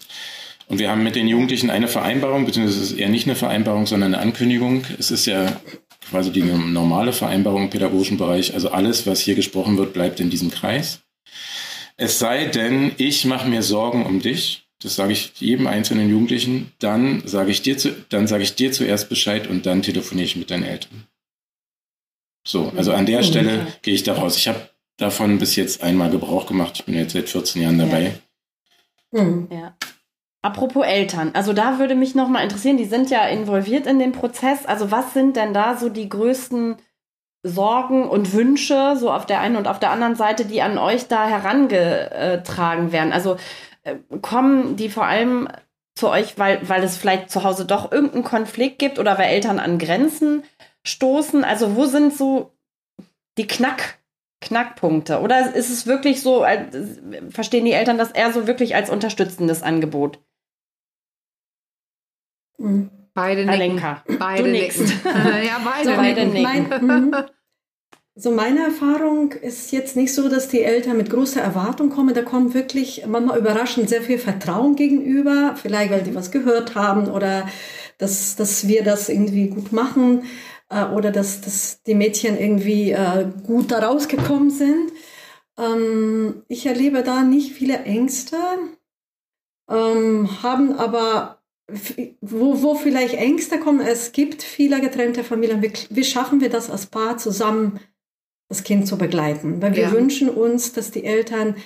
[0.69, 3.87] Und wir haben mit den Jugendlichen eine Vereinbarung, beziehungsweise es ist eher nicht eine Vereinbarung,
[3.87, 4.85] sondern eine Ankündigung.
[4.99, 5.61] Es ist ja
[6.09, 8.55] quasi die normale Vereinbarung im pädagogischen Bereich.
[8.55, 11.01] Also alles, was hier gesprochen wird, bleibt in diesem Kreis.
[11.97, 14.68] Es sei denn, ich mache mir Sorgen um dich.
[14.83, 16.73] Das sage ich jedem einzelnen Jugendlichen.
[16.79, 20.37] Dann sage ich dir zu, dann sage ich dir zuerst Bescheid und dann telefoniere ich
[20.37, 21.07] mit deinen Eltern.
[22.47, 24.37] So, also an der Stelle gehe ich da raus.
[24.37, 26.77] Ich habe davon bis jetzt einmal Gebrauch gemacht.
[26.79, 28.15] Ich bin jetzt seit 14 Jahren dabei.
[29.13, 29.23] Ja.
[29.23, 29.49] Mhm.
[29.51, 29.75] ja.
[30.41, 34.13] Apropos Eltern, also da würde mich noch mal interessieren, die sind ja involviert in den
[34.13, 34.67] Prozess.
[34.67, 36.77] Also was sind denn da so die größten
[37.43, 41.09] Sorgen und Wünsche, so auf der einen und auf der anderen Seite, die an euch
[41.09, 43.13] da herangetragen werden?
[43.13, 43.39] Also äh,
[44.23, 45.49] kommen die vor allem
[45.95, 49.59] zu euch, weil, weil es vielleicht zu Hause doch irgendeinen Konflikt gibt oder weil Eltern
[49.59, 50.45] an Grenzen
[50.85, 51.45] stoßen?
[51.45, 52.53] Also wo sind so
[53.37, 53.99] die Knack,
[54.41, 55.21] Knackpunkte?
[55.21, 56.47] Oder ist es wirklich so,
[57.31, 60.21] verstehen die Eltern das eher so wirklich als unterstützendes Angebot?
[62.59, 63.49] Beide nicken.
[63.49, 64.05] Alenka.
[64.19, 64.87] Beide du nicken.
[65.05, 66.87] ja, beide, so, beide nicken.
[66.87, 67.15] Mhm.
[68.21, 72.15] So meine Erfahrung ist jetzt nicht so, dass die Eltern mit großer Erwartung kommen.
[72.15, 75.55] Da kommt wirklich manchmal überraschend sehr viel Vertrauen gegenüber.
[75.61, 77.49] Vielleicht, weil die was gehört haben oder
[77.99, 80.25] dass, dass wir das irgendwie gut machen
[80.69, 84.93] äh, oder dass, dass die Mädchen irgendwie äh, gut da rausgekommen sind.
[85.57, 88.37] Ähm, ich erlebe da nicht viele Ängste,
[89.71, 91.39] ähm, haben aber
[92.21, 95.63] wo, wo vielleicht Ängste kommen, es gibt viele getrennte Familien.
[95.63, 97.79] Wie, wie schaffen wir das als Paar zusammen,
[98.49, 99.61] das Kind zu begleiten?
[99.63, 99.93] Weil wir ja.
[99.93, 101.57] wünschen uns, dass die Eltern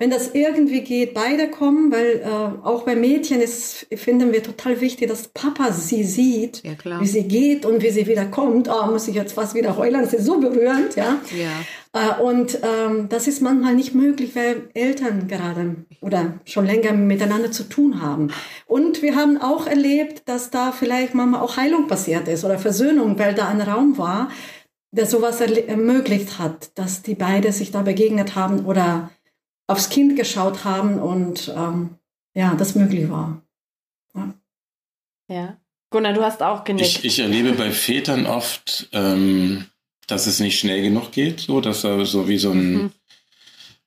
[0.00, 4.80] wenn das irgendwie geht, beide kommen, weil äh, auch bei Mädchen ist, finden wir total
[4.80, 6.72] wichtig, dass Papa sie sieht, ja,
[7.02, 8.66] wie sie geht und wie sie wieder kommt.
[8.70, 11.18] Oh, muss ich jetzt fast wieder heulen, das ist so berührend, ja.
[11.38, 12.18] ja.
[12.18, 17.52] Äh, und ähm, das ist manchmal nicht möglich, weil Eltern gerade oder schon länger miteinander
[17.52, 18.28] zu tun haben.
[18.66, 23.18] Und wir haben auch erlebt, dass da vielleicht manchmal auch Heilung passiert ist oder Versöhnung,
[23.18, 24.30] weil da ein Raum war,
[24.92, 29.10] der sowas ermöglicht hat, dass die beide sich da begegnet haben oder
[29.66, 31.90] aufs Kind geschaut haben und ähm,
[32.34, 33.42] ja, das möglich war.
[34.14, 34.34] Ja.
[35.28, 35.56] ja.
[35.90, 36.86] Gunnar, du hast auch genickt.
[36.86, 39.66] Ich, ich erlebe bei Vätern oft, ähm,
[40.06, 42.92] dass es nicht schnell genug geht, so dass da so wie so ein mhm.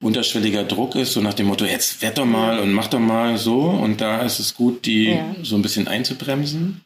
[0.01, 3.37] unterschwelliger Druck ist, so nach dem Motto, jetzt werd doch mal und mach doch mal
[3.37, 3.61] so.
[3.61, 5.35] Und da ist es gut, die ja.
[5.43, 6.81] so ein bisschen einzubremsen.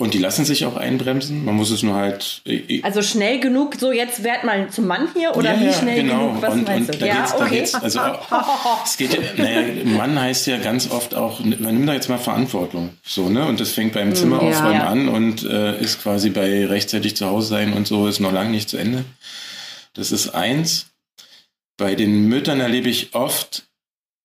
[0.00, 1.44] Und die lassen sich auch einbremsen.
[1.44, 2.40] Man muss es nur halt.
[2.80, 6.28] Also schnell genug, so jetzt werd mal zum Mann hier oder ja, wie schnell genau.
[6.28, 6.42] genug?
[6.42, 7.34] Was und, und da ja, okay.
[7.38, 8.00] da geht's, also
[8.86, 12.16] es geht ja, naja, Mann heißt ja ganz oft auch, man nimmt da jetzt mal
[12.16, 12.94] Verantwortung.
[13.04, 13.44] So, ne?
[13.44, 17.26] Und das fängt beim hm, Zimmeraufräumen ja, an und äh, ist quasi bei rechtzeitig zu
[17.26, 19.04] Hause sein und so, ist noch lange nicht zu Ende.
[19.92, 20.86] Das ist eins.
[21.76, 23.64] Bei den Müttern erlebe ich oft,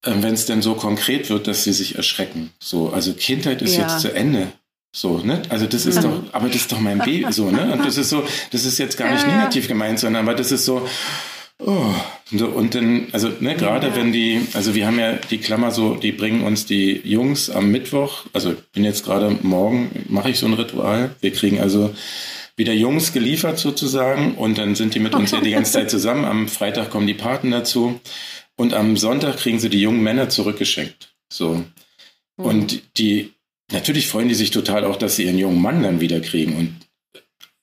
[0.05, 2.51] äh, wenn es denn so konkret wird, dass sie sich erschrecken.
[2.59, 4.53] So, also Kindheit ist jetzt zu Ende.
[4.95, 5.41] So, ne?
[5.49, 7.73] Also das ist doch, aber das ist doch mein Baby, so, ne?
[7.73, 10.63] Und das ist so, das ist jetzt gar nicht negativ gemeint, sondern aber das ist
[10.63, 10.87] so,
[11.59, 11.93] oh,
[12.31, 13.95] so, und dann, also, ne, gerade ja.
[13.97, 17.71] wenn die, also wir haben ja die Klammer so, die bringen uns die Jungs am
[17.71, 21.13] Mittwoch, also ich bin jetzt gerade morgen, mache ich so ein Ritual.
[21.19, 21.93] Wir kriegen also
[22.55, 26.23] wieder Jungs geliefert sozusagen und dann sind die mit uns ja die ganze Zeit zusammen.
[26.23, 27.99] Am Freitag kommen die Paten dazu
[28.55, 31.13] und am Sonntag kriegen sie die jungen Männer zurückgeschenkt.
[31.27, 31.65] So.
[32.37, 32.45] Mhm.
[32.45, 33.34] Und die
[33.71, 36.55] natürlich freuen die sich total auch, dass sie ihren jungen Mann dann wieder kriegen.
[36.55, 36.75] Und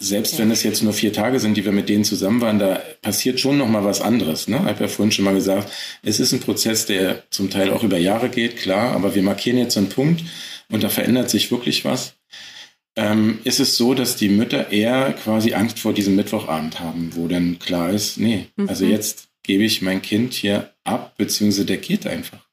[0.03, 2.83] selbst wenn es jetzt nur vier Tage sind, die wir mit denen zusammen waren, da
[3.03, 4.49] passiert schon noch mal was anderes.
[4.49, 4.57] Ne?
[4.57, 5.73] Ich habe ja vorhin schon mal gesagt,
[6.03, 9.59] es ist ein Prozess, der zum Teil auch über Jahre geht, klar, aber wir markieren
[9.59, 10.25] jetzt einen Punkt
[10.71, 12.15] und da verändert sich wirklich was.
[12.97, 17.27] Ähm, ist es so, dass die Mütter eher quasi Angst vor diesem Mittwochabend haben, wo
[17.27, 18.69] dann klar ist, nee, also mhm.
[18.69, 22.47] also jetzt gebe ich mein Kind hier ab, beziehungsweise der geht einfach.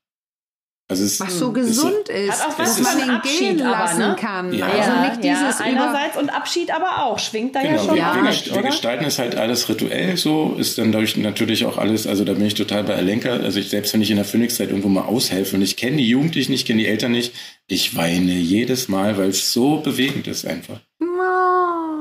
[0.92, 4.16] Also es, was so gesund ist, ist dass man ihn Abschied gehen lassen aber, ne?
[4.20, 4.52] kann.
[4.52, 4.66] Ja.
[4.66, 7.74] Also nicht dieses ja, einerseits und Abschied aber auch schwingt da genau.
[7.74, 8.16] ja schon ja.
[8.16, 12.08] Wir, mit, wir gestalten es halt alles rituell so, ist dann dadurch natürlich auch alles,
[12.08, 14.70] also da bin ich total bei Alenka, also ich, selbst wenn ich in der Phoenix-Zeit
[14.70, 17.36] irgendwo mal aushelfe und ich kenne die Jugendlichen nicht, kenne die Eltern nicht,
[17.68, 20.80] ich weine jedes Mal, weil es so bewegend ist einfach.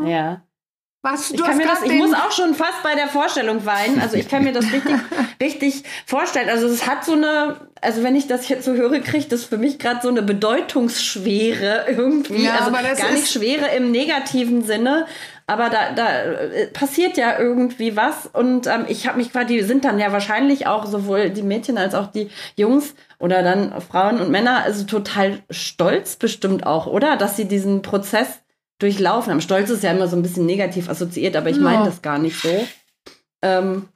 [0.07, 0.43] Ja.
[1.01, 4.01] Was, ich, das, ich muss auch schon fast bei der Vorstellung weinen.
[4.01, 4.97] Also ich kann mir das richtig,
[5.41, 6.49] richtig vorstellen.
[6.49, 9.59] Also es hat so eine, also wenn ich das jetzt so höre, kriegt das für
[9.59, 12.43] mich gerade so eine Bedeutungsschwere irgendwie.
[12.43, 15.07] Ja, also gar nicht Schwere im negativen Sinne,
[15.47, 18.27] aber da, da äh, passiert ja irgendwie was.
[18.27, 21.79] Und ähm, ich habe mich quasi, die sind dann ja wahrscheinlich auch sowohl die Mädchen
[21.79, 27.17] als auch die Jungs oder dann Frauen und Männer, also total stolz bestimmt auch, oder?
[27.17, 28.41] Dass sie diesen Prozess
[28.79, 29.41] durchlaufen haben.
[29.41, 32.41] Stolz ist ja immer so ein bisschen negativ assoziiert, aber ich meine das gar nicht
[32.41, 32.67] so.
[33.43, 33.89] Ähm,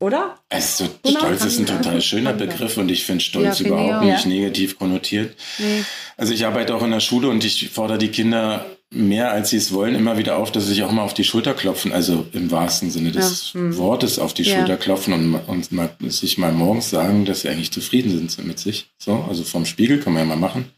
[0.00, 0.36] oder?
[0.48, 4.30] Also Stolz ist ein total schöner Begriff und ich finde Stolz ja, überhaupt nicht ja.
[4.30, 5.36] negativ konnotiert.
[5.58, 5.84] Nee.
[6.16, 9.56] Also ich arbeite auch in der Schule und ich fordere die Kinder mehr als sie
[9.56, 12.26] es wollen, immer wieder auf, dass sie sich auch mal auf die Schulter klopfen, also
[12.32, 13.60] im wahrsten Sinne des ja.
[13.60, 13.76] hm.
[13.76, 14.56] Wortes auf die ja.
[14.56, 18.58] Schulter klopfen und, und mal, sich mal morgens sagen, dass sie eigentlich zufrieden sind mit
[18.58, 18.88] sich.
[18.98, 20.72] So, also vom Spiegel kann man ja mal machen.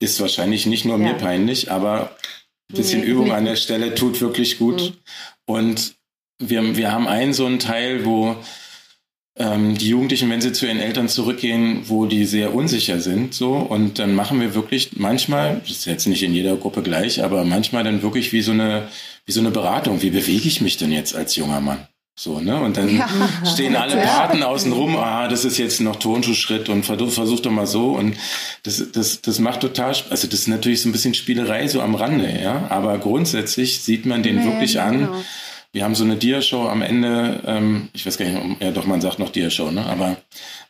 [0.00, 1.04] Ist wahrscheinlich nicht nur ja.
[1.04, 2.14] mir peinlich, aber
[2.70, 3.06] ein bisschen nee.
[3.06, 4.80] Übung an der Stelle tut wirklich gut.
[4.80, 4.92] Hm.
[5.46, 5.94] Und
[6.38, 8.36] wir, wir haben einen so einen Teil, wo
[9.36, 13.54] ähm, die Jugendlichen, wenn sie zu ihren Eltern zurückgehen, wo die sehr unsicher sind, so
[13.54, 17.44] und dann machen wir wirklich manchmal, das ist jetzt nicht in jeder Gruppe gleich, aber
[17.44, 18.88] manchmal dann wirklich wie so eine
[19.26, 20.02] wie so eine Beratung.
[20.02, 21.86] Wie bewege ich mich denn jetzt als junger Mann?
[22.20, 22.60] So, ne?
[22.60, 23.08] Und dann ja.
[23.44, 27.52] stehen alle Paten außen rum, ah, das ist jetzt noch Tonschuhschritt und versuch, versuch doch
[27.52, 27.92] mal so.
[27.92, 28.16] Und
[28.64, 31.94] das, das, das macht total, also das ist natürlich so ein bisschen Spielerei so am
[31.94, 32.66] Rande, ja.
[32.70, 34.98] Aber grundsätzlich sieht man den nee, wirklich an.
[34.98, 35.22] Genau
[35.72, 39.02] wir haben so eine Dia-Show am Ende, ähm, ich weiß gar nicht, ja doch, man
[39.02, 39.84] sagt noch Dia-Show, ne?
[39.84, 40.16] Aber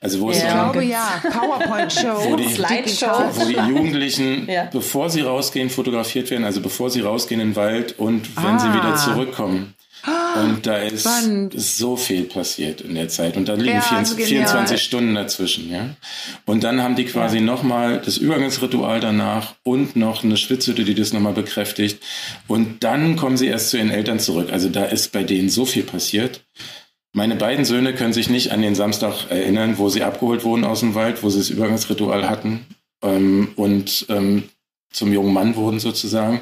[0.01, 3.30] also wo ja, es Ich glaube ja, PowerPoint-Show, Slideshow.
[3.32, 4.64] Wo die Jugendlichen, ja.
[4.64, 8.59] bevor sie rausgehen, fotografiert werden, also bevor sie rausgehen in den Wald und wenn ah.
[8.59, 9.74] sie wieder zurückkommen.
[10.43, 11.07] Und da ist,
[11.55, 13.37] ist, so viel passiert in der Zeit.
[13.37, 15.91] Und da liegen ja, 24, 24 Stunden dazwischen, ja.
[16.45, 17.43] Und dann haben die quasi ja.
[17.43, 22.03] nochmal das Übergangsritual danach und noch eine Schwitzhütte, die das nochmal bekräftigt.
[22.47, 24.53] Und dann kommen sie erst zu ihren Eltern zurück.
[24.53, 26.45] Also da ist bei denen so viel passiert.
[27.13, 30.81] Meine beiden Söhne können sich nicht an den Samstag erinnern, wo sie abgeholt wurden aus
[30.81, 32.67] dem Wald, wo sie das Übergangsritual hatten
[33.03, 34.45] ähm, und ähm,
[34.91, 36.41] zum jungen Mann wurden sozusagen.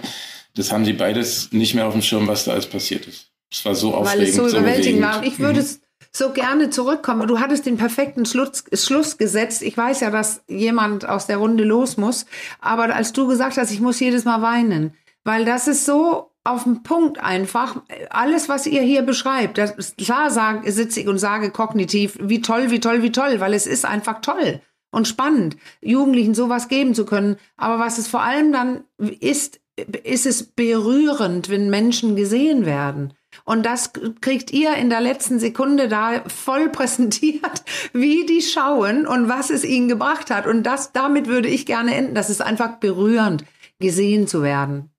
[0.55, 3.31] Das haben die beides nicht mehr auf dem Schirm, was da alles passiert ist.
[3.51, 4.21] Es war so aufregend.
[4.21, 5.23] Weil es so überwältigend war.
[5.25, 5.67] Ich würde mhm.
[6.13, 7.29] so gerne zurückkommen.
[7.29, 9.63] Du hattest den perfekten Schluss, Schluss gesetzt.
[9.63, 12.27] Ich weiß ja, dass jemand aus der Runde los muss.
[12.61, 14.95] Aber als du gesagt hast, ich muss jedes Mal weinen,
[15.25, 17.83] weil das ist so auf den Punkt einfach.
[18.11, 22.71] Alles, was ihr hier beschreibt, das, klar sage, sitze ich und sage kognitiv, wie toll,
[22.71, 27.05] wie toll, wie toll, weil es ist einfach toll und spannend, Jugendlichen sowas geben zu
[27.05, 27.37] können.
[27.57, 28.85] Aber was es vor allem dann
[29.21, 29.61] ist,
[30.05, 33.13] ist es berührend, wenn Menschen gesehen werden.
[33.49, 39.29] Und das kriegt ihr in der letzten Sekunde da voll präsentiert, wie die schauen und
[39.29, 40.47] was es ihnen gebracht hat.
[40.47, 42.15] Und das, damit würde ich gerne enden.
[42.15, 43.45] Das ist einfach berührend,
[43.79, 44.91] gesehen zu werden.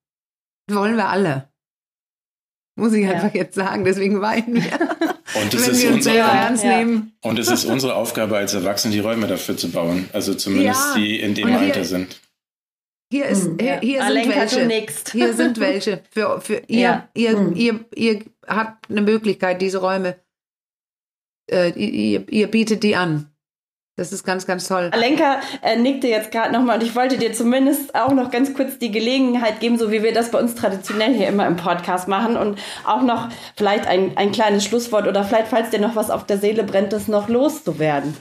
[0.70, 1.50] wollen wir alle.
[2.74, 3.12] Muss ich ja.
[3.12, 4.62] einfach jetzt sagen, deswegen weinen wir.
[5.34, 6.78] Und es, ist unsere, ernst ja.
[6.78, 7.12] nehmen.
[7.20, 10.08] und es ist unsere Aufgabe als Erwachsene, die Räume dafür zu bauen.
[10.14, 10.94] Also zumindest ja.
[10.96, 12.18] die in dem Alter sind.
[13.10, 14.88] Hier ist, hm, hier, hier sind welche.
[15.12, 16.02] Hier sind welche.
[16.10, 17.08] Für, für ihr, ja.
[17.14, 17.54] ihr, hm.
[17.54, 20.16] ihr, ihr habt eine Möglichkeit, diese Räume,
[21.50, 23.30] äh, ihr, ihr bietet die an.
[23.98, 24.90] Das ist ganz, ganz toll.
[24.92, 28.78] Alenka äh, nickte jetzt gerade nochmal und ich wollte dir zumindest auch noch ganz kurz
[28.78, 32.36] die Gelegenheit geben, so wie wir das bei uns traditionell hier immer im Podcast machen
[32.36, 36.24] und auch noch vielleicht ein, ein kleines Schlusswort oder vielleicht, falls dir noch was auf
[36.24, 38.16] der Seele brennt, das noch loszuwerden.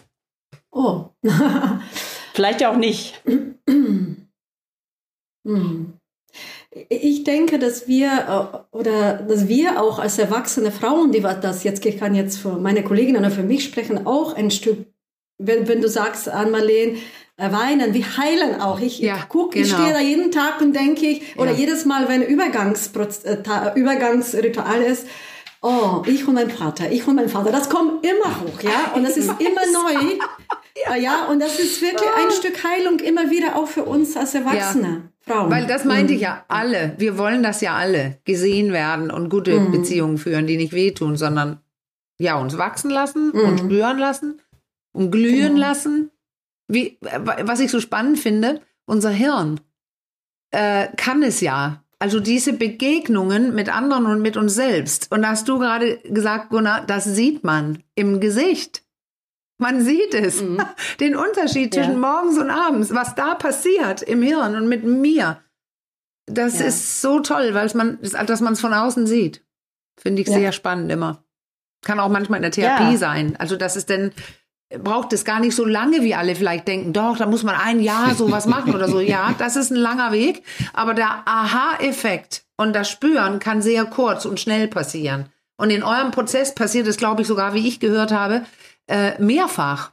[0.72, 1.10] Oh.
[2.34, 3.22] vielleicht ja auch nicht.
[5.46, 5.97] Hm.
[6.90, 11.86] Ich denke, dass wir äh, oder dass wir auch als erwachsene Frauen, die das jetzt,
[11.86, 14.86] ich kann jetzt für meine Kolleginnen oder für mich sprechen, auch ein Stück,
[15.38, 16.98] wenn, wenn du sagst, Ann-Marleen,
[17.38, 18.80] äh, weinen, wir heilen auch.
[18.80, 19.66] Ich, ja, ich gucke, genau.
[19.66, 21.58] ich stehe da jeden Tag und denke ich, oder ja.
[21.58, 22.28] jedes Mal, wenn äh,
[23.76, 25.08] Übergangsritual ist,
[25.68, 29.04] oh, ich und mein Vater, ich und mein Vater, das kommt immer hoch, ja, und
[29.04, 30.18] das ist immer neu.
[30.88, 30.96] ja.
[30.96, 35.10] ja, und das ist wirklich ein Stück Heilung immer wieder auch für uns als Erwachsene.
[35.28, 35.52] Frauen.
[35.52, 36.24] Weil das meinte ich mhm.
[36.24, 36.96] ja alle.
[36.98, 38.20] Wir wollen das ja alle.
[38.24, 39.72] Gesehen werden und gute mhm.
[39.72, 41.60] Beziehungen führen, die nicht wehtun, sondern
[42.18, 43.42] ja, uns wachsen lassen mhm.
[43.42, 44.42] und spüren lassen
[44.94, 45.68] und glühen genau.
[45.68, 46.12] lassen.
[46.70, 49.60] Wie, was ich so spannend finde, unser Hirn
[50.52, 51.84] äh, kann es ja.
[52.00, 55.12] Also diese Begegnungen mit anderen und mit uns selbst.
[55.12, 58.84] Und da hast du gerade gesagt, Gunnar, das sieht man im Gesicht.
[59.60, 60.62] Man sieht es, mhm.
[61.00, 61.98] den Unterschied zwischen ja.
[61.98, 65.42] morgens und abends, was da passiert im Hirn und mit mir.
[66.28, 66.68] Das ja.
[66.68, 69.44] ist so toll, weil man, dass man es von außen sieht.
[70.00, 70.36] Finde ich ja.
[70.36, 71.24] sehr spannend immer.
[71.82, 73.36] Kann auch manchmal in der Therapie sein.
[73.38, 74.12] Also, dass es denn
[74.70, 76.94] braucht es gar nicht so lange, wie alle vielleicht denken.
[76.94, 79.00] Doch, da muss man ein Jahr sowas machen oder so.
[79.00, 80.44] Ja, das ist ein langer Weg.
[80.74, 85.28] Aber der Aha-Effekt und das Spüren kann sehr kurz und schnell passieren.
[85.58, 88.46] Und in eurem Prozess passiert es, glaube ich, sogar, wie ich gehört habe,
[88.88, 89.92] äh, mehrfach.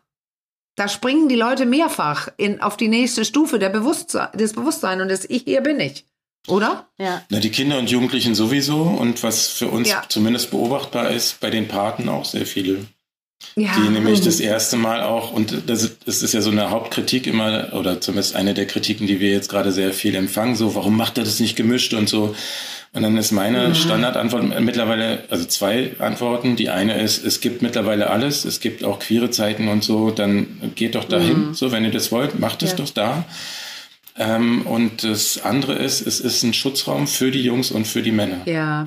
[0.76, 5.08] Da springen die Leute mehrfach in, auf die nächste Stufe der Bewusstsein, des Bewusstseins und
[5.08, 6.04] des Ich, hier bin ich.
[6.48, 6.88] Oder?
[6.98, 7.22] Ja.
[7.30, 10.02] Na, die Kinder und Jugendlichen sowieso und was für uns ja.
[10.08, 12.86] zumindest beobachtbar ist, bei den Paten auch sehr viele.
[13.56, 13.72] Ja.
[13.76, 17.26] Die nämlich das erste Mal auch, und das ist, das ist ja so eine Hauptkritik
[17.26, 20.96] immer, oder zumindest eine der Kritiken, die wir jetzt gerade sehr viel empfangen, so, warum
[20.96, 22.34] macht er das nicht gemischt und so.
[22.92, 23.74] Und dann ist meine mhm.
[23.74, 26.54] Standardantwort mittlerweile, also zwei Antworten.
[26.54, 30.72] Die eine ist, es gibt mittlerweile alles, es gibt auch queere Zeiten und so, dann
[30.76, 31.54] geht doch dahin, mhm.
[31.54, 32.76] so, wenn ihr das wollt, macht es ja.
[32.76, 33.24] doch da.
[34.16, 38.12] Ähm, und das andere ist, es ist ein Schutzraum für die Jungs und für die
[38.12, 38.42] Männer.
[38.46, 38.84] Ja.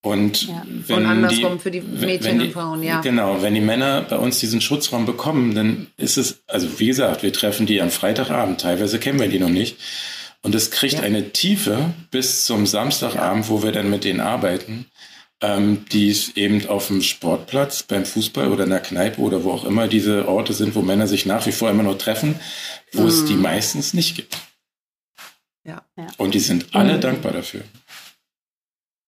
[0.00, 0.62] Und, ja.
[0.86, 3.00] wenn und andersrum die, für die Mädchen die, und Frauen, ja.
[3.00, 7.24] Genau, wenn die Männer bei uns diesen Schutzraum bekommen, dann ist es, also wie gesagt,
[7.24, 9.76] wir treffen die am Freitagabend, teilweise kennen wir die noch nicht.
[10.42, 11.00] Und es kriegt ja.
[11.00, 13.50] eine Tiefe bis zum Samstagabend, ja.
[13.50, 14.86] wo wir dann mit denen arbeiten,
[15.40, 19.50] ähm, die es eben auf dem Sportplatz, beim Fußball oder in der Kneipe oder wo
[19.50, 22.36] auch immer diese Orte sind, wo Männer sich nach wie vor immer noch treffen,
[22.92, 23.08] wo mhm.
[23.08, 24.38] es die meistens nicht gibt.
[25.64, 25.82] Ja.
[26.16, 27.00] Und die sind alle mhm.
[27.00, 27.60] dankbar dafür.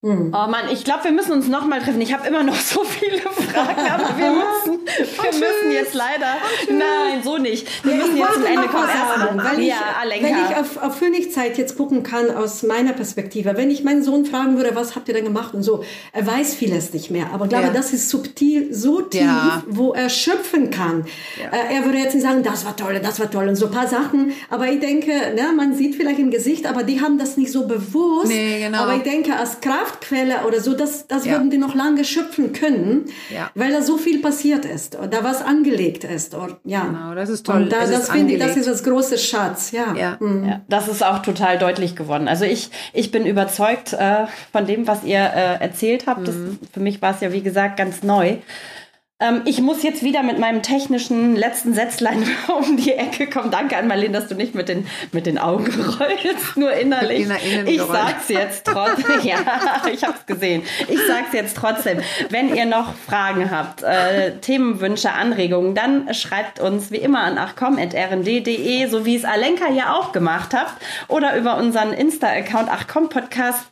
[0.03, 0.33] Hm.
[0.35, 2.01] Oh Mann, ich glaube, wir müssen uns noch mal treffen.
[2.01, 6.37] Ich habe immer noch so viele Fragen, aber wir müssen, wir müssen jetzt leider.
[6.69, 7.67] Nein, so nicht.
[7.85, 8.87] Wir müssen jetzt zum Ende kommen.
[8.87, 13.57] Sagen, weil ja, ich, wenn ich auf, auf Königszeit jetzt gucken kann aus meiner Perspektive,
[13.57, 16.55] wenn ich meinen Sohn fragen würde, was habt ihr denn gemacht und so, er weiß
[16.55, 17.27] vieles nicht mehr.
[17.33, 17.73] Aber ich glaube, ja.
[17.73, 19.63] das ist subtil, so tief, ja.
[19.67, 21.07] wo er schöpfen kann.
[21.39, 23.73] Äh, er würde jetzt nicht sagen, das war toll, das war toll und so ein
[23.73, 24.33] paar Sachen.
[24.49, 27.67] Aber ich denke, ne, man sieht vielleicht im Gesicht, aber die haben das nicht so
[27.67, 28.29] bewusst.
[28.29, 28.79] Nee, genau.
[28.79, 32.53] Aber ich denke, als Kraft Kraftquelle oder so, das, das würden die noch lange schöpfen
[32.53, 33.40] können, ja.
[33.55, 36.35] Weil da so viel passiert ist, da was angelegt ist.
[36.35, 36.85] Oder, ja.
[36.85, 37.63] Genau, das ist toll.
[37.63, 39.95] Und da, das finde ich, das ist das große Schatz, ja.
[39.95, 40.17] Ja.
[40.21, 40.49] Mhm.
[40.49, 40.61] ja.
[40.69, 42.29] Das ist auch total deutlich geworden.
[42.29, 46.27] Also ich, ich bin überzeugt äh, von dem, was ihr äh, erzählt habt.
[46.27, 46.59] Das, mhm.
[46.73, 48.37] für mich war es ja, wie gesagt, ganz neu.
[49.21, 53.51] Ähm, ich muss jetzt wieder mit meinem technischen letzten Sätzlein um die Ecke kommen.
[53.51, 57.29] Danke an Marlene, dass du nicht mit den, mit den Augen rollst, nur innerlich.
[57.67, 59.21] Ich sag's jetzt trotzdem.
[59.23, 60.63] ja, ich hab's gesehen.
[60.89, 61.99] Ich sag's jetzt trotzdem.
[62.31, 68.87] Wenn ihr noch Fragen habt, äh, Themenwünsche, Anregungen, dann schreibt uns wie immer an achcom.rnd.de,
[68.87, 70.75] so wie es Alenka ja auch gemacht habt,
[71.09, 73.71] oder über unseren Insta-Account achcom Podcast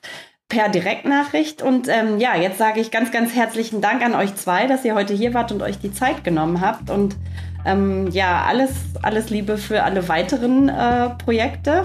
[0.48, 1.62] per Direktnachricht.
[1.62, 4.94] Und ähm, ja, jetzt sage ich ganz, ganz herzlichen Dank an euch zwei, dass ihr
[4.94, 6.90] heute hier wart und euch die Zeit genommen habt.
[6.90, 7.16] Und
[7.64, 8.70] ähm, ja, alles,
[9.02, 11.84] alles Liebe für alle weiteren äh, Projekte.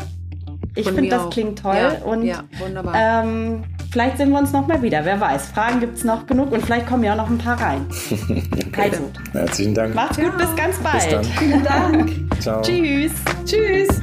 [0.75, 1.75] Ich finde, das klingt toll.
[1.75, 2.95] Ja, und ja, wunderbar.
[2.95, 5.05] Ähm, vielleicht sehen wir uns noch mal wieder.
[5.05, 5.47] Wer weiß.
[5.47, 7.85] Fragen gibt es noch genug und vielleicht kommen ja auch noch ein paar rein.
[8.77, 9.11] also.
[9.33, 9.93] Herzlichen Dank.
[9.93, 11.03] Macht's gut, bis ganz bald.
[11.03, 11.23] Bis dann.
[11.25, 12.11] Vielen Dank.
[12.39, 12.61] Ciao.
[12.61, 13.11] Tschüss.
[13.45, 14.01] Tschüss.